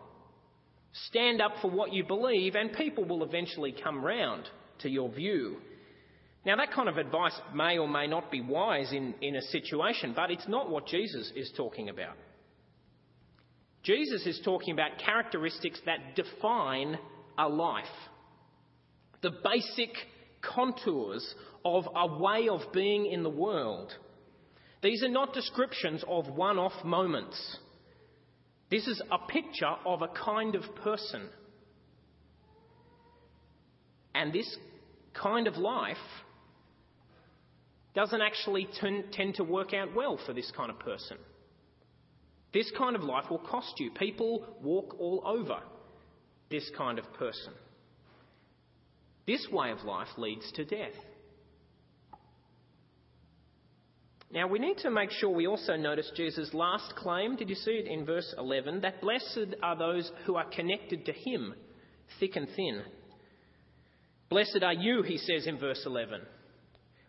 Stand 1.07 1.41
up 1.41 1.51
for 1.61 1.69
what 1.69 1.91
you 1.91 2.05
believe, 2.05 2.55
and 2.55 2.71
people 2.71 3.03
will 3.03 3.23
eventually 3.23 3.75
come 3.83 4.03
round 4.03 4.47
to 4.79 4.89
your 4.89 5.09
view. 5.09 5.57
Now, 6.45 6.55
that 6.57 6.71
kind 6.71 6.87
of 6.87 6.97
advice 6.97 7.37
may 7.53 7.77
or 7.77 7.89
may 7.89 8.07
not 8.07 8.31
be 8.31 8.39
wise 8.39 8.93
in, 8.93 9.15
in 9.21 9.35
a 9.35 9.41
situation, 9.41 10.13
but 10.15 10.31
it's 10.31 10.47
not 10.47 10.69
what 10.69 10.87
Jesus 10.87 11.31
is 11.35 11.51
talking 11.57 11.89
about. 11.89 12.15
Jesus 13.85 14.25
is 14.25 14.41
talking 14.43 14.73
about 14.73 14.97
characteristics 14.97 15.79
that 15.85 16.15
define 16.15 16.97
a 17.37 17.47
life, 17.47 17.85
the 19.21 19.29
basic 19.29 19.91
contours 20.41 21.35
of 21.63 21.85
a 21.95 22.17
way 22.19 22.49
of 22.49 22.61
being 22.73 23.05
in 23.05 23.21
the 23.21 23.29
world. 23.29 23.93
These 24.81 25.03
are 25.03 25.09
not 25.09 25.33
descriptions 25.33 26.03
of 26.07 26.27
one 26.29 26.57
off 26.57 26.83
moments. 26.83 27.57
This 28.71 28.87
is 28.87 29.01
a 29.11 29.19
picture 29.31 29.75
of 29.85 30.01
a 30.01 30.07
kind 30.07 30.55
of 30.55 30.63
person. 30.83 31.29
And 34.15 34.33
this 34.33 34.57
kind 35.13 35.47
of 35.47 35.57
life 35.57 35.97
doesn't 37.93 38.21
actually 38.21 38.67
tend 39.11 39.35
to 39.35 39.43
work 39.43 39.75
out 39.75 39.93
well 39.95 40.19
for 40.25 40.33
this 40.33 40.51
kind 40.55 40.71
of 40.71 40.79
person. 40.79 41.17
This 42.55 42.71
kind 42.77 42.95
of 42.95 43.03
life 43.03 43.25
will 43.29 43.39
cost 43.39 43.81
you. 43.81 43.91
People 43.91 44.47
walk 44.63 44.95
all 44.97 45.21
over 45.25 45.59
this 46.49 46.71
kind 46.77 46.97
of 46.97 47.13
person. 47.15 47.51
This 49.27 49.45
way 49.51 49.71
of 49.71 49.83
life 49.83 50.07
leads 50.17 50.49
to 50.53 50.63
death. 50.63 50.93
Now, 54.31 54.47
we 54.47 54.57
need 54.57 54.77
to 54.79 54.89
make 54.89 55.11
sure 55.11 55.29
we 55.29 55.47
also 55.47 55.75
notice 55.75 56.09
Jesus' 56.15 56.53
last 56.53 56.95
claim. 56.95 57.35
Did 57.35 57.49
you 57.49 57.55
see 57.55 57.71
it 57.71 57.87
in 57.87 58.05
verse 58.05 58.33
11? 58.37 58.79
That 58.81 59.01
blessed 59.01 59.55
are 59.61 59.77
those 59.77 60.09
who 60.25 60.37
are 60.37 60.49
connected 60.49 61.05
to 61.07 61.11
him, 61.11 61.55
thick 62.21 62.37
and 62.37 62.47
thin. 62.55 62.83
Blessed 64.29 64.63
are 64.63 64.73
you, 64.73 65.01
he 65.01 65.17
says 65.17 65.45
in 65.45 65.59
verse 65.59 65.83
11, 65.85 66.21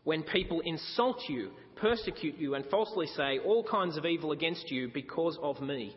when 0.03 0.25
people 0.25 0.61
insult 0.65 1.23
you, 1.29 1.53
persecute 1.77 2.39
you, 2.39 2.55
and 2.55 2.65
falsely 2.67 3.07
say 3.07 3.39
all 3.39 3.65
kinds 3.65 3.97
of 3.97 4.05
evil 4.05 4.33
against 4.33 4.71
you 4.71 4.91
because 4.93 5.39
of 5.43 5.61
me. 5.61 5.95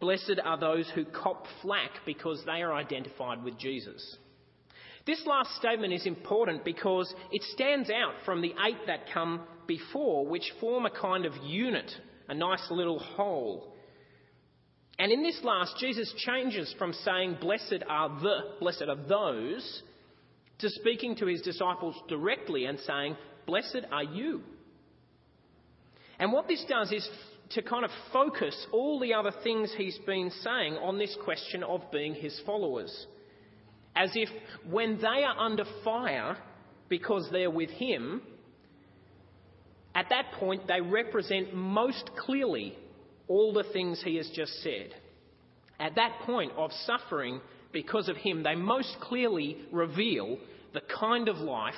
Blessed 0.00 0.40
are 0.44 0.58
those 0.58 0.90
who 0.94 1.04
cop 1.04 1.46
flack 1.62 1.90
because 2.04 2.42
they 2.44 2.62
are 2.62 2.72
identified 2.72 3.42
with 3.42 3.58
Jesus. 3.58 4.18
This 5.06 5.24
last 5.24 5.54
statement 5.56 5.92
is 5.92 6.04
important 6.04 6.64
because 6.64 7.12
it 7.30 7.42
stands 7.54 7.90
out 7.90 8.14
from 8.24 8.42
the 8.42 8.52
eight 8.66 8.86
that 8.86 9.12
come 9.14 9.42
before, 9.66 10.26
which 10.26 10.52
form 10.60 10.84
a 10.84 10.90
kind 10.90 11.24
of 11.24 11.32
unit, 11.44 11.90
a 12.28 12.34
nice 12.34 12.66
little 12.70 12.98
whole. 12.98 13.72
And 14.98 15.12
in 15.12 15.22
this 15.22 15.40
last, 15.44 15.76
Jesus 15.78 16.12
changes 16.16 16.74
from 16.78 16.92
saying, 16.92 17.38
Blessed 17.40 17.84
are 17.88 18.20
the, 18.20 18.38
blessed 18.60 18.84
are 18.88 18.96
those, 18.96 19.82
to 20.58 20.70
speaking 20.70 21.16
to 21.16 21.26
his 21.26 21.42
disciples 21.42 21.94
directly 22.08 22.64
and 22.64 22.78
saying, 22.80 23.16
Blessed 23.46 23.86
are 23.92 24.04
you. 24.04 24.42
And 26.18 26.32
what 26.32 26.48
this 26.48 26.64
does 26.68 26.92
is 26.92 27.08
to 27.50 27.62
kind 27.62 27.84
of 27.84 27.90
focus 28.12 28.66
all 28.72 28.98
the 28.98 29.14
other 29.14 29.32
things 29.44 29.72
he's 29.76 29.98
been 30.06 30.30
saying 30.42 30.74
on 30.74 30.98
this 30.98 31.16
question 31.24 31.62
of 31.62 31.82
being 31.92 32.14
his 32.14 32.40
followers 32.44 33.06
as 33.96 34.10
if 34.14 34.28
when 34.70 34.98
they 34.98 35.24
are 35.24 35.38
under 35.38 35.64
fire 35.82 36.36
because 36.88 37.28
they're 37.32 37.50
with 37.50 37.70
Him, 37.70 38.20
at 39.94 40.10
that 40.10 40.32
point 40.32 40.68
they 40.68 40.82
represent 40.82 41.54
most 41.54 42.10
clearly 42.18 42.76
all 43.26 43.52
the 43.54 43.64
things 43.72 44.02
He 44.04 44.16
has 44.16 44.30
just 44.34 44.52
said. 44.62 44.90
At 45.80 45.94
that 45.96 46.20
point 46.24 46.52
of 46.56 46.70
suffering 46.84 47.40
because 47.72 48.08
of 48.08 48.16
Him, 48.16 48.42
they 48.42 48.54
most 48.54 48.96
clearly 49.00 49.56
reveal 49.72 50.38
the 50.74 50.82
kind 51.00 51.28
of 51.28 51.38
life 51.38 51.74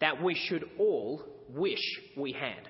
that 0.00 0.22
we 0.22 0.34
should 0.34 0.64
all 0.78 1.22
wish 1.48 1.80
we 2.16 2.32
had. 2.32 2.68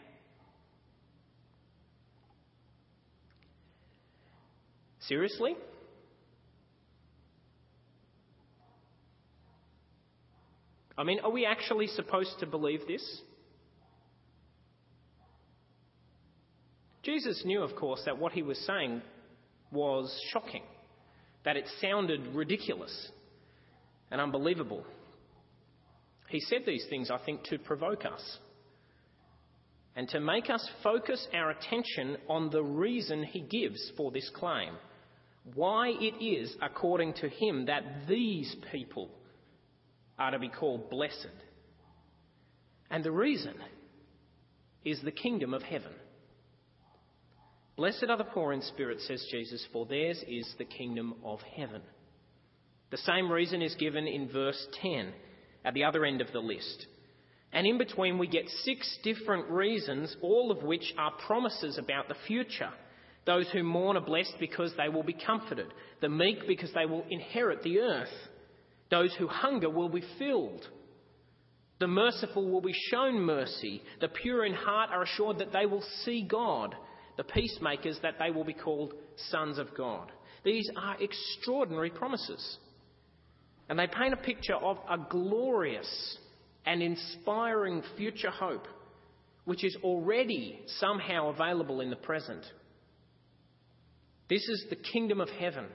Seriously? 5.09 5.55
I 10.99 11.05
mean, 11.05 11.21
are 11.21 11.31
we 11.31 11.45
actually 11.45 11.89
supposed 11.89 12.39
to 12.41 12.47
believe 12.47 12.87
this? 12.89 13.21
Jesus 17.03 17.43
knew, 17.45 17.63
of 17.63 17.77
course, 17.77 18.03
that 18.07 18.19
what 18.19 18.33
he 18.33 18.43
was 18.43 18.59
saying 18.67 19.03
was 19.71 20.13
shocking, 20.33 20.65
that 21.45 21.57
it 21.57 21.69
sounded 21.81 22.35
ridiculous 22.35 23.11
and 24.11 24.21
unbelievable. 24.21 24.85
He 26.29 26.41
said 26.41 26.63
these 26.67 26.85
things, 26.91 27.11
I 27.11 27.19
think, 27.25 27.45
to 27.45 27.59
provoke 27.59 28.05
us 28.05 28.39
and 29.95 30.09
to 30.09 30.21
make 30.21 30.51
us 30.51 30.69
focus 30.83 31.27
our 31.33 31.51
attention 31.51 32.17
on 32.29 32.51
the 32.51 32.63
reason 32.63 33.23
he 33.23 33.41
gives 33.41 33.93
for 33.97 34.11
this 34.11 34.29
claim. 34.35 34.75
Why 35.55 35.89
it 35.91 36.23
is, 36.23 36.55
according 36.61 37.15
to 37.15 37.29
him, 37.29 37.67
that 37.67 38.09
these 38.09 38.55
people 38.73 39.11
are 40.19 40.33
to 40.33 40.39
be 40.39 40.49
called 40.49 40.91
blessed. 40.91 41.29
And 42.91 43.05
the 43.05 43.13
reason 43.13 43.55
is 44.85 45.01
the 45.03 45.13
kingdom 45.13 45.55
of 45.55 45.63
heaven. 45.63 45.93
Blessed 47.77 48.07
are 48.09 48.17
the 48.17 48.25
poor 48.25 48.53
in 48.53 48.63
spirit, 48.63 49.01
says 49.01 49.25
Jesus, 49.31 49.67
for 49.73 49.85
theirs 49.85 50.23
is 50.27 50.53
the 50.59 50.65
kingdom 50.65 51.15
of 51.25 51.41
heaven. 51.55 51.83
The 52.91 52.97
same 52.99 53.31
reason 53.31 53.63
is 53.63 53.75
given 53.75 54.07
in 54.07 54.29
verse 54.29 54.67
10 54.81 55.13
at 55.65 55.75
the 55.75 55.85
other 55.85 56.05
end 56.05 56.21
of 56.21 56.33
the 56.33 56.41
list. 56.41 56.87
And 57.53 57.67
in 57.67 57.79
between, 57.79 58.19
we 58.19 58.29
get 58.29 58.49
six 58.65 58.99
different 59.03 59.49
reasons, 59.49 60.17
all 60.23 60.51
of 60.51 60.63
which 60.63 60.95
are 60.97 61.13
promises 61.27 61.79
about 61.79 62.09
the 62.09 62.17
future. 62.27 62.71
Those 63.27 63.49
who 63.51 63.65
mourn 63.65 63.97
are 63.97 64.01
blessed 64.01 64.37
because 64.39 64.73
they 64.77 64.89
will 64.89 65.03
be 65.03 65.13
comforted, 65.13 65.67
the 66.01 66.09
meek 66.09 66.47
because 66.47 66.73
they 66.73 66.87
will 66.87 67.05
inherit 67.11 67.63
the 67.63 67.81
earth 67.81 68.09
those 68.91 69.15
who 69.19 69.27
hunger 69.27 69.71
will 69.71 69.89
be 69.89 70.05
filled. 70.19 70.67
The 71.79 71.89
merciful 71.89 72.49
will 72.49 72.61
be 72.61 72.75
shown 72.91 73.21
mercy. 73.21 73.83
The 74.01 74.09
pure 74.09 74.45
in 74.47 74.55
heart 74.55 74.91
are 74.91 75.03
assured 75.03 75.39
that 75.39 75.53
they 75.53 75.67
will 75.67 75.85
see 76.05 76.23
God. 76.23 76.75
The 77.17 77.25
peacemakers 77.25 77.99
that 78.03 78.15
they 78.19 78.31
will 78.31 78.45
be 78.45 78.55
called 78.55 78.95
sons 79.31 79.59
of 79.59 79.75
God. 79.77 80.11
These 80.45 80.71
are 80.77 80.97
extraordinary 81.01 81.91
promises. 81.91 82.59
And 83.69 83.79
they 83.79 83.89
paint 83.89 84.15
a 84.15 84.19
picture 84.19 84.55
of 84.55 84.79
a 84.89 84.97
glorious 85.11 86.19
and 86.65 86.83
inspiring 86.83 87.83
future 87.97 88.31
hope, 88.31 88.67
which 89.45 89.65
is 89.65 89.77
already 89.83 90.61
somehow 90.79 91.31
available 91.31 91.81
in 91.81 91.91
the 91.91 91.97
present. 91.97 92.45
This 94.29 94.49
is 94.49 94.67
the 94.69 94.77
kingdom 94.77 95.21
of 95.21 95.29
heaven 95.31 95.67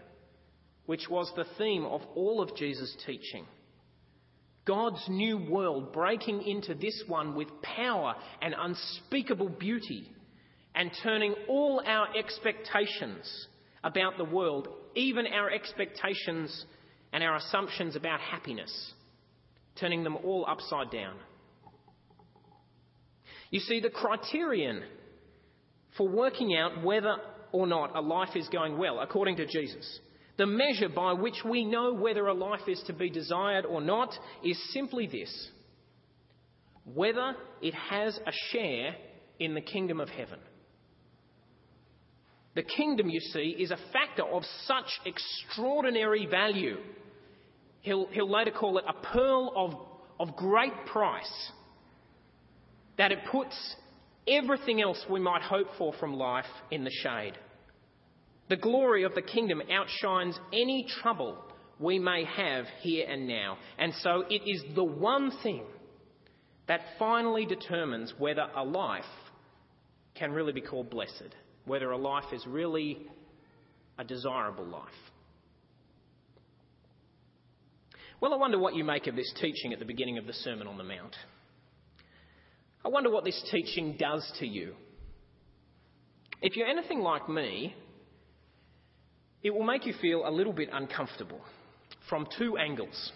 which 0.85 1.09
was 1.09 1.31
the 1.35 1.45
theme 1.57 1.85
of 1.85 2.01
all 2.15 2.41
of 2.41 2.55
Jesus' 2.55 2.95
teaching. 3.05 3.45
God's 4.65 5.03
new 5.07 5.37
world 5.37 5.93
breaking 5.93 6.43
into 6.43 6.75
this 6.75 7.03
one 7.07 7.35
with 7.35 7.47
power 7.61 8.15
and 8.41 8.53
unspeakable 8.57 9.49
beauty, 9.49 10.09
and 10.75 10.91
turning 11.01 11.33
all 11.47 11.81
our 11.85 12.07
expectations 12.17 13.47
about 13.83 14.17
the 14.17 14.25
world, 14.25 14.67
even 14.95 15.25
our 15.27 15.49
expectations 15.49 16.65
and 17.11 17.23
our 17.23 17.35
assumptions 17.35 17.95
about 17.95 18.19
happiness, 18.19 18.93
turning 19.79 20.03
them 20.03 20.15
all 20.17 20.45
upside 20.47 20.91
down. 20.91 21.15
You 23.49 23.59
see, 23.59 23.79
the 23.79 23.89
criterion 23.89 24.83
for 25.97 26.07
working 26.07 26.55
out 26.55 26.83
whether 26.83 27.17
or 27.51 27.67
not 27.67 27.95
a 27.95 28.01
life 28.01 28.35
is 28.35 28.47
going 28.49 28.77
well, 28.77 28.99
according 28.99 29.37
to 29.37 29.45
Jesus, 29.45 29.99
the 30.37 30.45
measure 30.45 30.89
by 30.89 31.13
which 31.13 31.43
we 31.45 31.65
know 31.65 31.93
whether 31.93 32.27
a 32.27 32.33
life 32.33 32.67
is 32.67 32.81
to 32.87 32.93
be 32.93 33.09
desired 33.09 33.65
or 33.65 33.81
not 33.81 34.13
is 34.43 34.57
simply 34.73 35.07
this 35.07 35.49
whether 36.83 37.35
it 37.61 37.73
has 37.75 38.19
a 38.25 38.31
share 38.51 38.95
in 39.39 39.53
the 39.53 39.61
kingdom 39.61 39.99
of 39.99 40.09
heaven. 40.09 40.39
The 42.55 42.63
kingdom, 42.63 43.09
you 43.09 43.19
see, 43.19 43.55
is 43.59 43.71
a 43.71 43.77
factor 43.93 44.23
of 44.23 44.43
such 44.65 44.89
extraordinary 45.05 46.25
value. 46.25 46.77
He'll, 47.81 48.07
he'll 48.07 48.29
later 48.29 48.51
call 48.51 48.77
it 48.77 48.83
a 48.87 48.93
pearl 48.93 49.53
of, 49.55 50.27
of 50.27 50.35
great 50.35 50.73
price, 50.87 51.51
that 52.97 53.11
it 53.11 53.19
puts 53.31 53.55
everything 54.27 54.81
else 54.81 55.03
we 55.09 55.19
might 55.19 55.41
hope 55.41 55.67
for 55.77 55.93
from 55.93 56.13
life 56.15 56.45
in 56.69 56.83
the 56.83 56.91
shade. 56.91 57.33
The 58.49 58.57
glory 58.57 59.03
of 59.03 59.15
the 59.15 59.21
kingdom 59.21 59.61
outshines 59.71 60.37
any 60.51 60.85
trouble 61.01 61.37
we 61.79 61.99
may 61.99 62.25
have 62.25 62.65
here 62.81 63.07
and 63.09 63.27
now. 63.27 63.57
And 63.77 63.93
so 64.01 64.23
it 64.29 64.41
is 64.47 64.63
the 64.75 64.83
one 64.83 65.31
thing 65.41 65.63
that 66.67 66.81
finally 66.99 67.45
determines 67.45 68.13
whether 68.17 68.47
a 68.55 68.63
life 68.63 69.03
can 70.15 70.31
really 70.31 70.53
be 70.53 70.61
called 70.61 70.89
blessed, 70.89 71.35
whether 71.65 71.91
a 71.91 71.97
life 71.97 72.31
is 72.33 72.45
really 72.45 72.99
a 73.97 74.03
desirable 74.03 74.65
life. 74.65 74.89
Well, 78.19 78.33
I 78.33 78.37
wonder 78.37 78.59
what 78.59 78.75
you 78.75 78.83
make 78.83 79.07
of 79.07 79.15
this 79.15 79.33
teaching 79.41 79.73
at 79.73 79.79
the 79.79 79.85
beginning 79.85 80.19
of 80.19 80.27
the 80.27 80.33
Sermon 80.33 80.67
on 80.67 80.77
the 80.77 80.83
Mount. 80.83 81.15
I 82.83 82.89
wonder 82.89 83.09
what 83.11 83.23
this 83.23 83.41
teaching 83.51 83.95
does 83.97 84.29
to 84.39 84.47
you. 84.47 84.73
If 86.41 86.55
you're 86.55 86.67
anything 86.67 86.99
like 86.99 87.29
me, 87.29 87.75
it 89.43 89.51
will 89.51 89.63
make 89.63 89.85
you 89.85 89.93
feel 90.01 90.27
a 90.27 90.31
little 90.31 90.53
bit 90.53 90.69
uncomfortable 90.71 91.41
from 92.09 92.27
two 92.37 92.57
angles. 92.57 93.11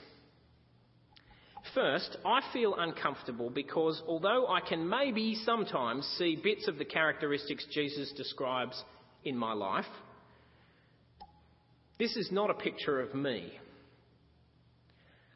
First, 1.73 2.17
I 2.23 2.41
feel 2.53 2.75
uncomfortable 2.77 3.49
because 3.49 4.01
although 4.07 4.47
I 4.47 4.61
can 4.61 4.87
maybe 4.87 5.35
sometimes 5.43 6.05
see 6.17 6.39
bits 6.41 6.67
of 6.67 6.77
the 6.77 6.85
characteristics 6.85 7.65
Jesus 7.71 8.13
describes 8.15 8.81
in 9.23 9.35
my 9.35 9.53
life, 9.53 9.85
this 11.97 12.15
is 12.15 12.31
not 12.31 12.49
a 12.49 12.53
picture 12.53 13.01
of 13.01 13.15
me. 13.15 13.51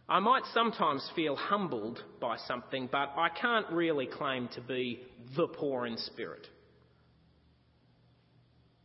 I 0.09 0.19
might 0.19 0.43
sometimes 0.55 1.07
feel 1.15 1.35
humbled 1.35 2.03
by 2.19 2.37
something, 2.47 2.89
but 2.91 3.13
I 3.15 3.29
can't 3.29 3.69
really 3.69 4.07
claim 4.07 4.49
to 4.55 4.61
be 4.61 5.03
the 5.35 5.47
poor 5.47 5.85
in 5.85 5.97
spirit. 5.97 6.47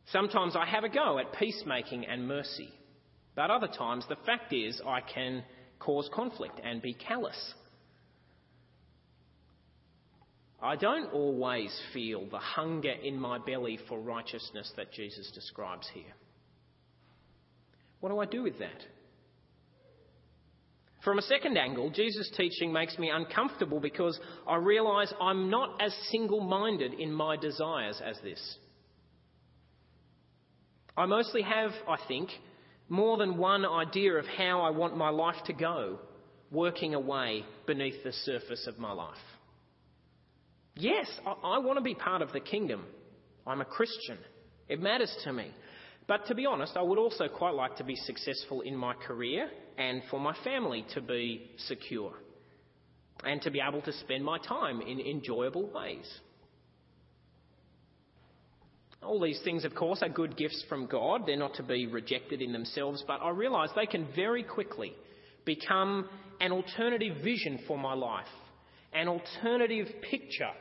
Sometimes 0.08 0.54
I 0.54 0.66
have 0.66 0.84
a 0.84 0.88
go 0.90 1.18
at 1.18 1.32
peacemaking 1.32 2.04
and 2.04 2.28
mercy, 2.28 2.68
but 3.34 3.50
other 3.50 3.68
times 3.68 4.04
the 4.06 4.18
fact 4.26 4.52
is 4.52 4.82
I 4.86 5.00
can 5.00 5.42
cause 5.78 6.10
conflict 6.12 6.60
and 6.62 6.82
be 6.82 6.92
callous. 6.92 7.54
I 10.62 10.76
don't 10.76 11.10
always 11.12 11.74
feel 11.94 12.28
the 12.28 12.38
hunger 12.38 12.92
in 12.92 13.18
my 13.18 13.38
belly 13.38 13.78
for 13.88 13.98
righteousness 13.98 14.70
that 14.76 14.92
Jesus 14.92 15.30
describes 15.34 15.88
here. 15.94 16.12
What 18.00 18.10
do 18.10 18.18
I 18.18 18.26
do 18.26 18.42
with 18.42 18.58
that? 18.58 18.82
From 21.04 21.18
a 21.18 21.22
second 21.22 21.58
angle, 21.58 21.90
Jesus' 21.90 22.30
teaching 22.34 22.72
makes 22.72 22.98
me 22.98 23.10
uncomfortable 23.10 23.78
because 23.78 24.18
I 24.48 24.56
realise 24.56 25.12
I'm 25.20 25.50
not 25.50 25.82
as 25.82 25.94
single 26.10 26.40
minded 26.40 26.94
in 26.94 27.12
my 27.12 27.36
desires 27.36 28.00
as 28.02 28.18
this. 28.22 28.56
I 30.96 31.04
mostly 31.04 31.42
have, 31.42 31.72
I 31.86 31.96
think, 32.08 32.30
more 32.88 33.18
than 33.18 33.36
one 33.36 33.66
idea 33.66 34.14
of 34.14 34.24
how 34.26 34.62
I 34.62 34.70
want 34.70 34.96
my 34.96 35.10
life 35.10 35.36
to 35.46 35.52
go, 35.52 35.98
working 36.50 36.94
away 36.94 37.44
beneath 37.66 38.02
the 38.02 38.12
surface 38.12 38.66
of 38.66 38.78
my 38.78 38.92
life. 38.92 39.16
Yes, 40.76 41.06
I, 41.26 41.32
I 41.56 41.58
want 41.58 41.78
to 41.78 41.82
be 41.82 41.94
part 41.94 42.22
of 42.22 42.32
the 42.32 42.40
kingdom. 42.40 42.84
I'm 43.46 43.60
a 43.60 43.66
Christian. 43.66 44.18
It 44.68 44.80
matters 44.80 45.14
to 45.24 45.32
me. 45.32 45.50
But 46.06 46.26
to 46.26 46.34
be 46.34 46.44
honest, 46.44 46.76
I 46.76 46.82
would 46.82 46.98
also 46.98 47.28
quite 47.28 47.54
like 47.54 47.76
to 47.76 47.84
be 47.84 47.96
successful 47.96 48.60
in 48.60 48.76
my 48.76 48.94
career 48.94 49.48
and 49.78 50.02
for 50.10 50.20
my 50.20 50.36
family 50.44 50.84
to 50.94 51.00
be 51.00 51.50
secure 51.66 52.12
and 53.24 53.40
to 53.42 53.50
be 53.50 53.60
able 53.66 53.80
to 53.82 53.92
spend 53.92 54.24
my 54.24 54.38
time 54.38 54.82
in 54.82 55.00
enjoyable 55.00 55.70
ways. 55.70 56.06
All 59.02 59.20
these 59.20 59.40
things, 59.44 59.64
of 59.64 59.74
course, 59.74 60.02
are 60.02 60.08
good 60.08 60.36
gifts 60.36 60.64
from 60.68 60.86
God. 60.86 61.22
They're 61.26 61.36
not 61.36 61.54
to 61.54 61.62
be 61.62 61.86
rejected 61.86 62.40
in 62.40 62.52
themselves, 62.52 63.04
but 63.06 63.20
I 63.22 63.30
realise 63.30 63.70
they 63.76 63.86
can 63.86 64.08
very 64.14 64.42
quickly 64.42 64.94
become 65.44 66.08
an 66.40 66.52
alternative 66.52 67.18
vision 67.22 67.60
for 67.66 67.78
my 67.78 67.94
life, 67.94 68.26
an 68.92 69.08
alternative 69.08 69.88
picture 70.10 70.52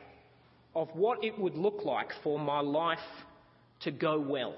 of 0.74 0.88
what 0.94 1.24
it 1.24 1.38
would 1.38 1.54
look 1.54 1.84
like 1.84 2.08
for 2.22 2.38
my 2.38 2.60
life 2.60 2.98
to 3.80 3.90
go 3.90 4.20
well. 4.20 4.54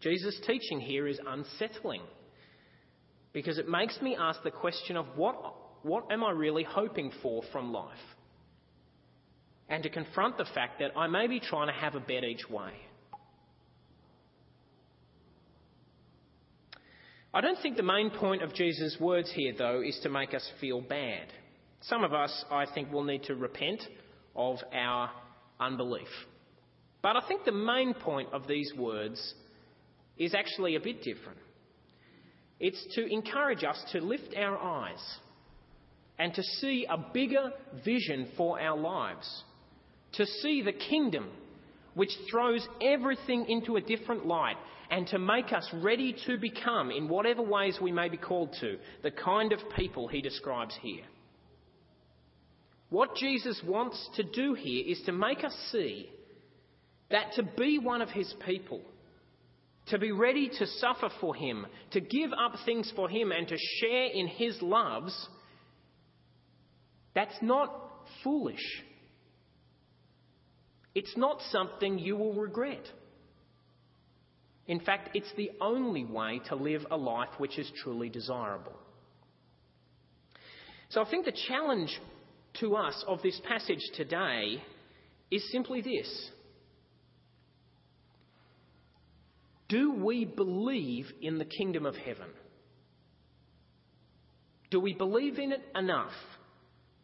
Jesus' 0.00 0.38
teaching 0.46 0.80
here 0.80 1.06
is 1.06 1.18
unsettling 1.26 2.02
because 3.32 3.58
it 3.58 3.68
makes 3.68 4.00
me 4.00 4.16
ask 4.18 4.42
the 4.42 4.50
question 4.50 4.96
of 4.96 5.06
what, 5.16 5.54
what 5.82 6.10
am 6.10 6.24
I 6.24 6.30
really 6.30 6.64
hoping 6.64 7.12
for 7.22 7.42
from 7.52 7.72
life? 7.72 7.98
and 9.68 9.82
to 9.82 9.90
confront 9.90 10.38
the 10.38 10.46
fact 10.54 10.78
that 10.80 10.96
I 10.96 11.06
may 11.06 11.26
be 11.26 11.40
trying 11.40 11.68
to 11.68 11.72
have 11.74 11.94
a 11.94 12.00
bet 12.00 12.24
each 12.24 12.48
way. 12.48 12.72
I 17.34 17.42
don't 17.42 17.60
think 17.60 17.76
the 17.76 17.82
main 17.82 18.10
point 18.10 18.42
of 18.42 18.54
Jesus' 18.54 18.96
words 18.98 19.30
here, 19.34 19.52
though, 19.56 19.82
is 19.82 19.98
to 20.02 20.08
make 20.08 20.32
us 20.32 20.50
feel 20.60 20.80
bad. 20.80 21.26
Some 21.82 22.02
of 22.02 22.14
us, 22.14 22.44
I 22.50 22.64
think, 22.74 22.90
will 22.90 23.04
need 23.04 23.24
to 23.24 23.34
repent 23.34 23.82
of 24.34 24.56
our 24.72 25.10
unbelief. 25.60 26.08
But 27.02 27.16
I 27.16 27.28
think 27.28 27.44
the 27.44 27.52
main 27.52 27.92
point 27.92 28.32
of 28.32 28.48
these 28.48 28.72
words 28.76 29.34
is 30.18 30.34
actually 30.34 30.76
a 30.76 30.80
bit 30.80 31.02
different. 31.02 31.38
It's 32.60 32.84
to 32.94 33.06
encourage 33.06 33.64
us 33.64 33.82
to 33.92 34.00
lift 34.00 34.34
our 34.36 34.58
eyes 34.58 35.16
and 36.18 36.34
to 36.34 36.42
see 36.42 36.86
a 36.88 36.98
bigger 37.12 37.52
vision 37.84 38.28
for 38.36 38.60
our 38.60 38.76
lives 38.76 39.44
to 40.14 40.26
see 40.26 40.62
the 40.62 40.72
kingdom 40.72 41.28
which 41.94 42.10
throws 42.30 42.66
everything 42.80 43.46
into 43.48 43.76
a 43.76 43.80
different 43.80 44.26
light 44.26 44.56
and 44.90 45.06
to 45.08 45.18
make 45.18 45.52
us 45.52 45.68
ready 45.74 46.16
to 46.26 46.38
become, 46.38 46.90
in 46.90 47.08
whatever 47.08 47.42
ways 47.42 47.78
we 47.80 47.92
may 47.92 48.08
be 48.08 48.16
called 48.16 48.54
to, 48.60 48.78
the 49.02 49.10
kind 49.10 49.52
of 49.52 49.58
people 49.76 50.08
he 50.08 50.22
describes 50.22 50.74
here. 50.80 51.04
What 52.88 53.16
Jesus 53.16 53.60
wants 53.66 54.08
to 54.16 54.22
do 54.22 54.54
here 54.54 54.84
is 54.86 55.02
to 55.04 55.12
make 55.12 55.44
us 55.44 55.54
see 55.70 56.08
that 57.10 57.32
to 57.34 57.42
be 57.42 57.78
one 57.78 58.00
of 58.00 58.08
his 58.08 58.32
people, 58.46 58.80
to 59.90 59.98
be 59.98 60.12
ready 60.12 60.48
to 60.58 60.66
suffer 60.66 61.10
for 61.20 61.34
him, 61.34 61.66
to 61.92 62.00
give 62.00 62.30
up 62.32 62.54
things 62.64 62.92
for 62.94 63.08
him, 63.08 63.32
and 63.32 63.48
to 63.48 63.56
share 63.80 64.06
in 64.06 64.26
his 64.28 64.60
loves, 64.60 65.28
that's 67.14 67.36
not 67.42 67.72
foolish. 68.22 68.82
It's 70.94 71.16
not 71.16 71.40
something 71.50 71.98
you 71.98 72.16
will 72.16 72.34
regret. 72.34 72.84
In 74.66 74.80
fact, 74.80 75.10
it's 75.14 75.32
the 75.36 75.50
only 75.60 76.04
way 76.04 76.40
to 76.48 76.54
live 76.54 76.84
a 76.90 76.96
life 76.96 77.30
which 77.38 77.58
is 77.58 77.70
truly 77.82 78.10
desirable. 78.10 78.76
So 80.90 81.02
I 81.02 81.10
think 81.10 81.24
the 81.24 81.36
challenge 81.48 81.98
to 82.60 82.76
us 82.76 83.04
of 83.06 83.22
this 83.22 83.40
passage 83.46 83.82
today 83.94 84.62
is 85.30 85.50
simply 85.52 85.80
this 85.80 86.30
Do 89.68 89.92
we 89.92 90.24
believe 90.24 91.06
in 91.20 91.38
the 91.38 91.44
kingdom 91.44 91.84
of 91.84 91.94
heaven? 91.94 92.28
Do 94.70 94.80
we 94.80 94.94
believe 94.94 95.38
in 95.38 95.52
it 95.52 95.62
enough 95.74 96.12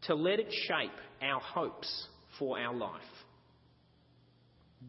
to 0.03 0.15
let 0.15 0.39
it 0.39 0.53
shape 0.67 0.93
our 1.23 1.41
hopes 1.41 2.09
for 2.39 2.59
our 2.59 2.75
life? 2.75 3.03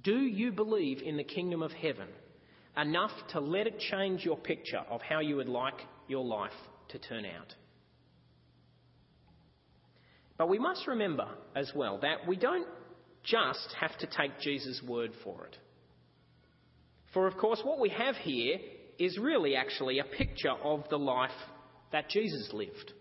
Do 0.03 0.17
you 0.17 0.51
believe 0.51 1.01
in 1.01 1.17
the 1.17 1.23
kingdom 1.23 1.61
of 1.61 1.71
heaven 1.71 2.07
enough 2.77 3.11
to 3.31 3.39
let 3.39 3.67
it 3.67 3.79
change 3.79 4.25
your 4.25 4.37
picture 4.37 4.81
of 4.89 5.01
how 5.01 5.19
you 5.19 5.37
would 5.37 5.47
like 5.47 5.79
your 6.07 6.25
life 6.25 6.51
to 6.89 6.99
turn 6.99 7.25
out? 7.25 7.53
But 10.37 10.49
we 10.49 10.59
must 10.59 10.85
remember 10.87 11.27
as 11.55 11.71
well 11.73 11.99
that 12.01 12.27
we 12.27 12.35
don't 12.35 12.67
just 13.23 13.73
have 13.79 13.97
to 13.99 14.07
take 14.07 14.39
Jesus' 14.41 14.81
word 14.85 15.11
for 15.23 15.45
it. 15.45 15.57
For, 17.15 17.25
of 17.25 17.37
course, 17.37 17.61
what 17.63 17.79
we 17.79 17.89
have 17.89 18.15
here 18.17 18.59
is 18.99 19.17
really 19.17 19.55
actually 19.55 19.97
a 19.97 20.03
picture 20.03 20.51
of 20.51 20.83
the 20.89 20.99
life 20.99 21.31
that 21.91 22.09
Jesus 22.09 22.49
lived. 22.53 22.93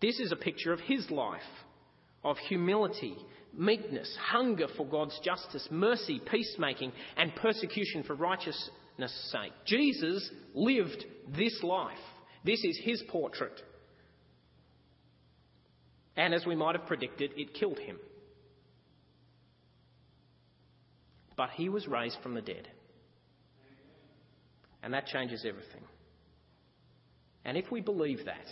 This 0.00 0.20
is 0.20 0.30
a 0.30 0.36
picture 0.36 0.72
of 0.72 0.80
his 0.80 1.10
life, 1.10 1.40
of 2.22 2.36
humility 2.48 3.16
meekness, 3.56 4.14
hunger 4.20 4.66
for 4.76 4.86
God's 4.86 5.18
justice, 5.24 5.66
mercy, 5.70 6.20
peacemaking, 6.30 6.92
and 7.16 7.34
persecution 7.34 8.04
for 8.04 8.14
righteousness' 8.14 9.32
sake. 9.32 9.52
Jesus 9.66 10.30
lived 10.54 11.04
this 11.34 11.60
life. 11.62 11.96
This 12.44 12.62
is 12.62 12.78
his 12.84 13.02
portrait. 13.08 13.60
And 16.14 16.34
as 16.34 16.46
we 16.46 16.54
might 16.54 16.76
have 16.76 16.86
predicted, 16.86 17.32
it 17.36 17.54
killed 17.54 17.78
him. 17.78 17.96
but 21.38 21.50
he 21.50 21.68
was 21.70 21.86
raised 21.86 22.18
from 22.20 22.34
the 22.34 22.42
dead. 22.42 22.68
And 24.82 24.94
that 24.94 25.06
changes 25.06 25.44
everything. 25.46 25.82
And 27.44 27.56
if 27.56 27.70
we 27.70 27.80
believe 27.80 28.24
that, 28.26 28.46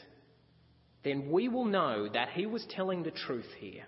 then 1.05 1.31
we 1.31 1.49
will 1.49 1.67
know 1.67 2.09
that 2.13 2.31
he 2.31 2.47
was 2.47 2.67
telling 2.71 3.03
the 3.03 3.13
truth 3.13 3.49
here 3.59 3.85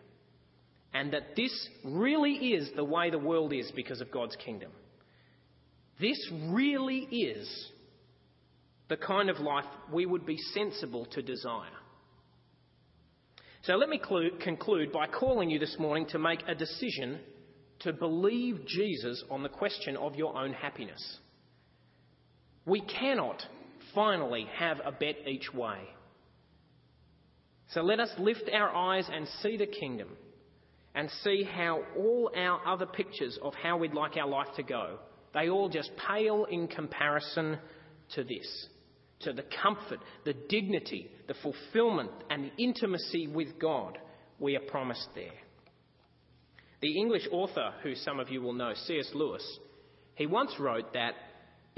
and 0.95 1.13
that 1.13 1.37
this 1.37 1.69
really 1.85 2.33
is 2.33 2.71
the 2.77 2.85
way 2.85 3.11
the 3.11 3.19
world 3.19 3.53
is 3.53 3.71
because 3.75 4.01
of 4.01 4.11
God's 4.11 4.37
kingdom. 4.37 4.71
This 6.01 6.19
really 6.49 7.01
is 7.01 7.71
the 8.89 8.97
kind 8.97 9.29
of 9.29 9.39
life 9.41 9.65
we 9.93 10.07
would 10.07 10.25
be 10.25 10.39
sensible 10.55 11.07
to 11.07 11.23
desire. 11.23 11.69
So 13.63 13.75
let 13.75 13.89
me 13.89 14.01
conclude 14.41 14.93
by 14.93 15.09
calling 15.09 15.51
you 15.51 15.59
this 15.59 15.77
morning 15.79 16.07
to 16.11 16.19
make 16.19 16.43
a 16.47 16.55
decision 16.55 17.19
to 17.81 17.93
believe 17.93 18.65
Jesus 18.67 19.23
on 19.31 19.43
the 19.43 19.49
question 19.49 19.97
of 19.97 20.15
your 20.15 20.37
own 20.37 20.53
happiness. 20.53 21.19
We 22.69 22.83
cannot 22.83 23.43
finally 23.95 24.47
have 24.57 24.81
a 24.85 24.93
bet 24.93 25.27
each 25.27 25.53
way. 25.55 25.79
So 27.71 27.81
let 27.81 27.99
us 27.99 28.11
lift 28.19 28.51
our 28.53 28.75
eyes 28.75 29.09
and 29.11 29.27
see 29.43 29.57
the 29.57 29.67
kingdom 29.67 30.09
and 30.95 31.11
see 31.23 31.45
how 31.45 31.83
all 31.97 32.31
our 32.37 32.61
other 32.67 32.87
pictures 32.87 33.39
of 33.43 33.55
how 33.55 33.79
we'd 33.79 33.95
like 33.95 34.17
our 34.17 34.29
life 34.29 34.49
to 34.57 34.63
go, 34.63 34.99
they 35.33 35.49
all 35.49 35.69
just 35.69 35.91
pale 36.09 36.47
in 36.51 36.69
comparison 36.69 37.59
to 38.15 38.25
this, 38.25 38.69
to 39.21 39.33
the 39.33 39.45
comfort, 39.63 40.01
the 40.25 40.35
dignity, 40.49 41.11
the 41.27 41.35
fulfillment, 41.43 42.11
and 42.31 42.45
the 42.45 42.63
intimacy 42.63 43.29
with 43.29 43.59
God 43.59 43.99
we 44.39 44.57
are 44.57 44.61
promised 44.61 45.09
there. 45.15 45.33
The 46.81 46.99
English 46.99 47.27
author, 47.33 47.73
who 47.83 47.95
some 47.95 48.21
of 48.21 48.31
you 48.31 48.41
will 48.41 48.53
know, 48.53 48.73
C.S. 48.75 49.11
Lewis, 49.15 49.59
he 50.15 50.27
once 50.27 50.55
wrote 50.59 50.93
that 50.93 51.15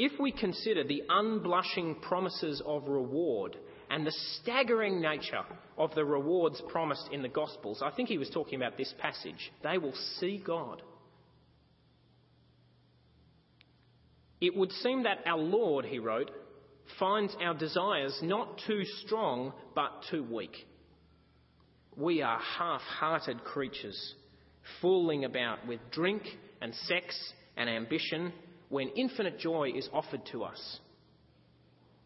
if 0.03 0.19
we 0.19 0.33
consider 0.33 0.83
the 0.83 1.03
unblushing 1.11 1.95
promises 2.01 2.63
of 2.65 2.89
reward 2.89 3.55
and 3.91 4.07
the 4.07 4.15
staggering 4.41 4.99
nature 4.99 5.43
of 5.77 5.95
the 5.95 6.03
rewards 6.03 6.63
promised 6.71 7.07
in 7.13 7.21
the 7.21 7.29
Gospels, 7.29 7.83
I 7.85 7.91
think 7.91 8.09
he 8.09 8.17
was 8.17 8.31
talking 8.31 8.55
about 8.55 8.79
this 8.79 8.95
passage. 8.99 9.53
They 9.63 9.77
will 9.77 9.93
see 10.19 10.43
God. 10.45 10.81
It 14.41 14.57
would 14.57 14.73
seem 14.73 15.03
that 15.03 15.19
our 15.27 15.37
Lord, 15.37 15.85
he 15.85 15.99
wrote, 15.99 16.31
finds 16.99 17.37
our 17.39 17.53
desires 17.53 18.19
not 18.23 18.59
too 18.67 18.85
strong 19.05 19.53
but 19.75 19.91
too 20.11 20.25
weak. 20.25 20.67
We 21.95 22.23
are 22.23 22.41
half 22.41 22.81
hearted 22.81 23.45
creatures, 23.45 24.15
fooling 24.81 25.27
about 25.27 25.67
with 25.69 25.81
drink 25.91 26.23
and 26.63 26.75
sex 26.87 27.15
and 27.59 27.69
ambition 27.69 28.33
when 28.71 28.89
infinite 28.91 29.39
joy 29.39 29.73
is 29.75 29.89
offered 29.93 30.23
to 30.33 30.45
us. 30.45 30.79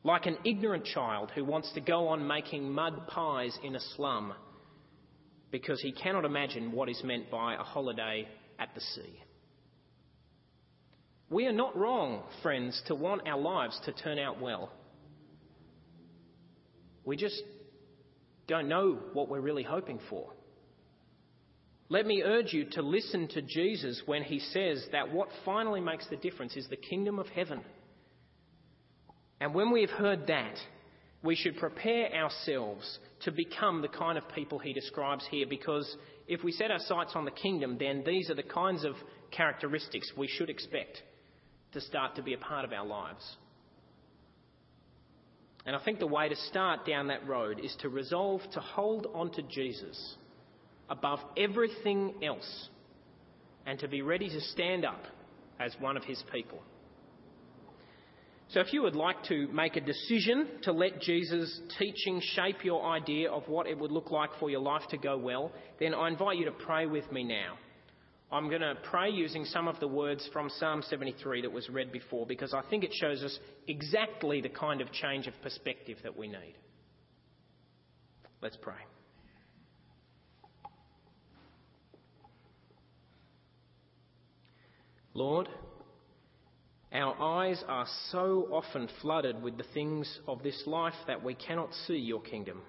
Like 0.03 0.27
an 0.27 0.39
ignorant 0.45 0.85
child 0.85 1.31
who 1.35 1.45
wants 1.45 1.71
to 1.75 1.81
go 1.81 2.09
on 2.09 2.27
making 2.27 2.73
mud 2.73 3.07
pies 3.07 3.57
in 3.63 3.77
a 3.77 3.81
slum 3.97 4.33
because 5.51 5.81
he 5.81 5.93
cannot 5.93 6.25
imagine 6.25 6.73
what 6.73 6.89
is 6.89 7.01
meant 7.05 7.31
by 7.31 7.55
a 7.55 7.63
holiday 7.63 8.27
at 8.59 8.75
the 8.75 8.81
sea. 8.81 9.21
We 11.31 11.47
are 11.47 11.53
not 11.53 11.77
wrong, 11.77 12.23
friends, 12.43 12.83
to 12.89 12.95
want 12.95 13.27
our 13.27 13.39
lives 13.39 13.79
to 13.85 13.93
turn 13.93 14.19
out 14.19 14.41
well. 14.41 14.73
We 17.05 17.17
just 17.17 17.41
don't 18.47 18.69
know 18.69 18.99
what 19.13 19.29
we're 19.29 19.41
really 19.41 19.63
hoping 19.63 20.01
for. 20.09 20.33
Let 21.95 22.07
me 22.07 22.25
urge 22.25 22.53
you 22.53 22.65
to 22.73 22.83
listen 22.83 23.29
to 23.29 23.41
Jesus 23.41 24.03
when 24.05 24.25
he 24.25 24.41
says 24.41 24.85
that 24.91 25.13
what 25.13 25.29
finally 25.45 25.81
makes 25.81 26.09
the 26.09 26.17
difference 26.17 26.57
is 26.57 26.67
the 26.67 26.75
kingdom 26.77 27.21
of 27.21 27.29
heaven. 27.29 27.61
And 29.41 29.55
when 29.55 29.71
we 29.71 29.83
have 29.83 29.91
heard 29.91 30.27
that, 30.27 30.57
we 31.23 31.37
should 31.37 31.57
prepare 31.57 32.13
ourselves 32.13 32.99
to 33.21 33.31
become 33.31 33.81
the 33.81 33.87
kind 33.87 34.19
of 34.19 34.29
people 34.35 34.59
he 34.59 34.73
describes 34.73 35.25
here 35.31 35.47
because 35.49 35.97
if 36.27 36.43
we 36.43 36.51
set 36.51 36.73
our 36.73 36.81
sights 36.81 37.13
on 37.15 37.25
the 37.25 37.31
kingdom, 37.31 37.77
then 37.79 38.03
these 38.05 38.29
are 38.29 38.35
the 38.35 38.43
kinds 38.43 38.85
of 38.85 38.95
characteristics 39.31 40.11
we 40.19 40.27
should 40.27 40.51
expect 40.51 41.01
to 41.75 41.81
start 41.81 42.17
to 42.17 42.25
be 42.25 42.35
a 42.35 42.39
part 42.39 42.65
of 42.65 42.73
our 42.73 42.85
lives. 42.85 43.37
And 45.65 45.77
I 45.77 45.85
think 45.85 46.01
the 46.01 46.09
way 46.09 46.29
to 46.29 46.37
start 46.51 46.85
down 46.85 47.07
that 47.07 47.29
road 47.29 47.61
is 47.63 47.77
to 47.83 47.89
resolve 47.89 48.41
to 48.55 48.59
hold 48.59 49.07
on 49.15 49.31
to 49.35 49.43
Jesus 49.43 50.17
above 50.89 51.21
everything 51.37 52.15
else 52.23 52.69
and 53.67 53.79
to 53.79 53.89
be 53.89 54.03
ready 54.03 54.29
to 54.29 54.41
stand 54.41 54.85
up 54.85 55.03
as 55.59 55.75
one 55.81 55.97
of 55.97 56.05
his 56.05 56.23
people. 56.33 56.61
So, 58.49 58.61
if 58.61 58.73
you 58.73 58.83
would 58.83 58.95
like 58.95 59.25
to 59.25 59.49
make 59.49 59.77
a 59.77 59.81
decision 59.81 60.47
to 60.63 60.73
let 60.73 61.01
Jesus' 61.01 61.61
teaching 61.79 62.21
shape 62.35 62.63
your 62.63 62.85
idea 62.87 63.31
of 63.31 63.49
what 63.49 63.67
it 63.67 63.79
would 63.79 63.91
look 63.91 64.11
like 64.11 64.31
for 64.39 64.51
your 64.51 64.61
life 64.61 64.83
to 64.91 64.99
go 64.99 65.17
well, 65.17 65.51
then 65.81 65.95
I 65.95 66.09
invite 66.09 66.37
you 66.37 66.45
to 66.45 66.53
pray 66.53 66.87
with 66.87 67.11
me 67.11 67.25
now. 67.25 67.57
I'm 68.31 68.49
going 68.49 68.61
to 68.61 68.75
pray 68.91 69.11
using 69.11 69.45
some 69.45 69.67
of 69.67 69.81
the 69.81 69.89
words 69.89 70.29
from 70.33 70.51
Psalm 70.59 70.83
73 70.83 71.43
that 71.43 71.53
was 71.53 71.69
read 71.69 71.93
before 71.93 72.27
because 72.27 72.53
I 72.53 72.63
think 72.69 72.85
it 72.85 72.93
shows 72.93 73.23
us 73.23 73.39
exactly 73.69 74.41
the 74.41 74.49
kind 74.49 74.81
of 74.81 74.91
change 74.93 75.27
of 75.27 75.35
perspective 75.43 75.99
that 76.03 76.17
we 76.17 76.27
need. 76.27 76.55
Let's 78.43 78.57
pray. 78.57 78.75
Lord, 85.15 85.49
our 86.93 87.21
eyes 87.21 87.63
are 87.69 87.87
so 88.11 88.49
often 88.51 88.89
flooded 89.01 89.41
with 89.43 89.57
the 89.57 89.65
things 89.73 90.19
of 90.27 90.43
this 90.43 90.61
life 90.67 90.95
that 91.07 91.23
we 91.23 91.35
cannot 91.35 91.71
see 91.87 91.97
your 91.97 92.21
kingdom. 92.21 92.61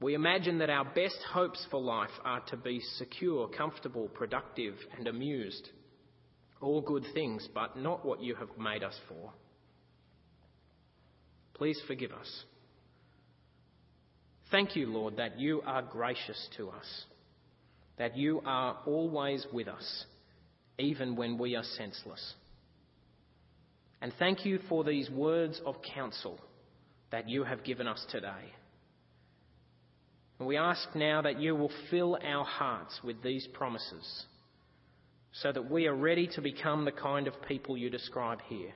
We 0.00 0.14
imagine 0.14 0.58
that 0.58 0.70
our 0.70 0.84
best 0.84 1.18
hopes 1.32 1.64
for 1.70 1.80
life 1.80 2.10
are 2.24 2.40
to 2.48 2.56
be 2.56 2.80
secure, 2.98 3.46
comfortable, 3.48 4.08
productive, 4.08 4.74
and 4.98 5.06
amused. 5.06 5.68
All 6.60 6.80
good 6.80 7.04
things, 7.14 7.48
but 7.54 7.76
not 7.76 8.04
what 8.04 8.20
you 8.20 8.34
have 8.34 8.48
made 8.58 8.82
us 8.82 8.98
for. 9.08 9.32
Please 11.54 11.80
forgive 11.86 12.10
us. 12.10 12.44
Thank 14.50 14.74
you, 14.74 14.86
Lord, 14.86 15.18
that 15.18 15.38
you 15.38 15.62
are 15.64 15.82
gracious 15.82 16.48
to 16.56 16.70
us, 16.70 17.04
that 17.96 18.16
you 18.16 18.42
are 18.44 18.78
always 18.86 19.46
with 19.52 19.68
us 19.68 20.04
even 20.78 21.16
when 21.16 21.38
we 21.38 21.56
are 21.56 21.62
senseless. 21.62 22.34
And 24.00 24.12
thank 24.18 24.44
you 24.44 24.58
for 24.68 24.82
these 24.82 25.08
words 25.10 25.60
of 25.64 25.76
counsel 25.94 26.38
that 27.12 27.28
you 27.28 27.44
have 27.44 27.62
given 27.62 27.86
us 27.86 28.04
today. 28.10 28.52
And 30.38 30.48
we 30.48 30.56
ask 30.56 30.88
now 30.96 31.22
that 31.22 31.40
you 31.40 31.54
will 31.54 31.70
fill 31.90 32.18
our 32.20 32.44
hearts 32.44 32.98
with 33.04 33.22
these 33.22 33.46
promises 33.52 34.24
so 35.32 35.52
that 35.52 35.70
we 35.70 35.86
are 35.86 35.94
ready 35.94 36.26
to 36.34 36.40
become 36.40 36.84
the 36.84 36.92
kind 36.92 37.28
of 37.28 37.34
people 37.46 37.76
you 37.76 37.90
describe 37.90 38.40
here. 38.48 38.72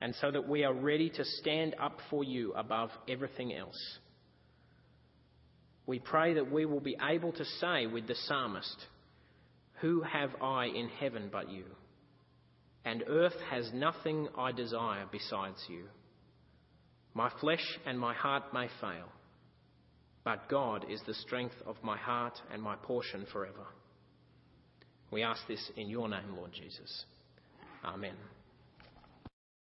And 0.00 0.14
so 0.20 0.30
that 0.30 0.48
we 0.48 0.64
are 0.64 0.74
ready 0.74 1.08
to 1.08 1.24
stand 1.24 1.76
up 1.80 1.98
for 2.10 2.24
you 2.24 2.52
above 2.54 2.90
everything 3.08 3.54
else. 3.54 3.98
We 5.86 6.00
pray 6.00 6.34
that 6.34 6.50
we 6.50 6.66
will 6.66 6.80
be 6.80 6.96
able 7.00 7.32
to 7.32 7.44
say 7.60 7.86
with 7.86 8.06
the 8.06 8.16
psalmist, 8.26 8.76
who 9.80 10.02
have 10.02 10.30
I 10.40 10.66
in 10.66 10.88
heaven 10.88 11.28
but 11.30 11.50
you? 11.50 11.64
And 12.84 13.04
earth 13.08 13.36
has 13.50 13.70
nothing 13.74 14.28
I 14.36 14.52
desire 14.52 15.06
besides 15.10 15.58
you. 15.68 15.84
My 17.14 17.30
flesh 17.40 17.64
and 17.86 17.98
my 17.98 18.14
heart 18.14 18.44
may 18.52 18.68
fail, 18.80 19.08
but 20.24 20.48
God 20.48 20.86
is 20.90 21.00
the 21.06 21.14
strength 21.14 21.54
of 21.66 21.76
my 21.82 21.96
heart 21.96 22.38
and 22.52 22.62
my 22.62 22.76
portion 22.76 23.26
forever. 23.32 23.66
We 25.10 25.22
ask 25.22 25.40
this 25.48 25.70
in 25.76 25.88
your 25.88 26.08
name, 26.08 26.36
Lord 26.36 26.52
Jesus. 26.52 27.04
Amen. 27.84 28.16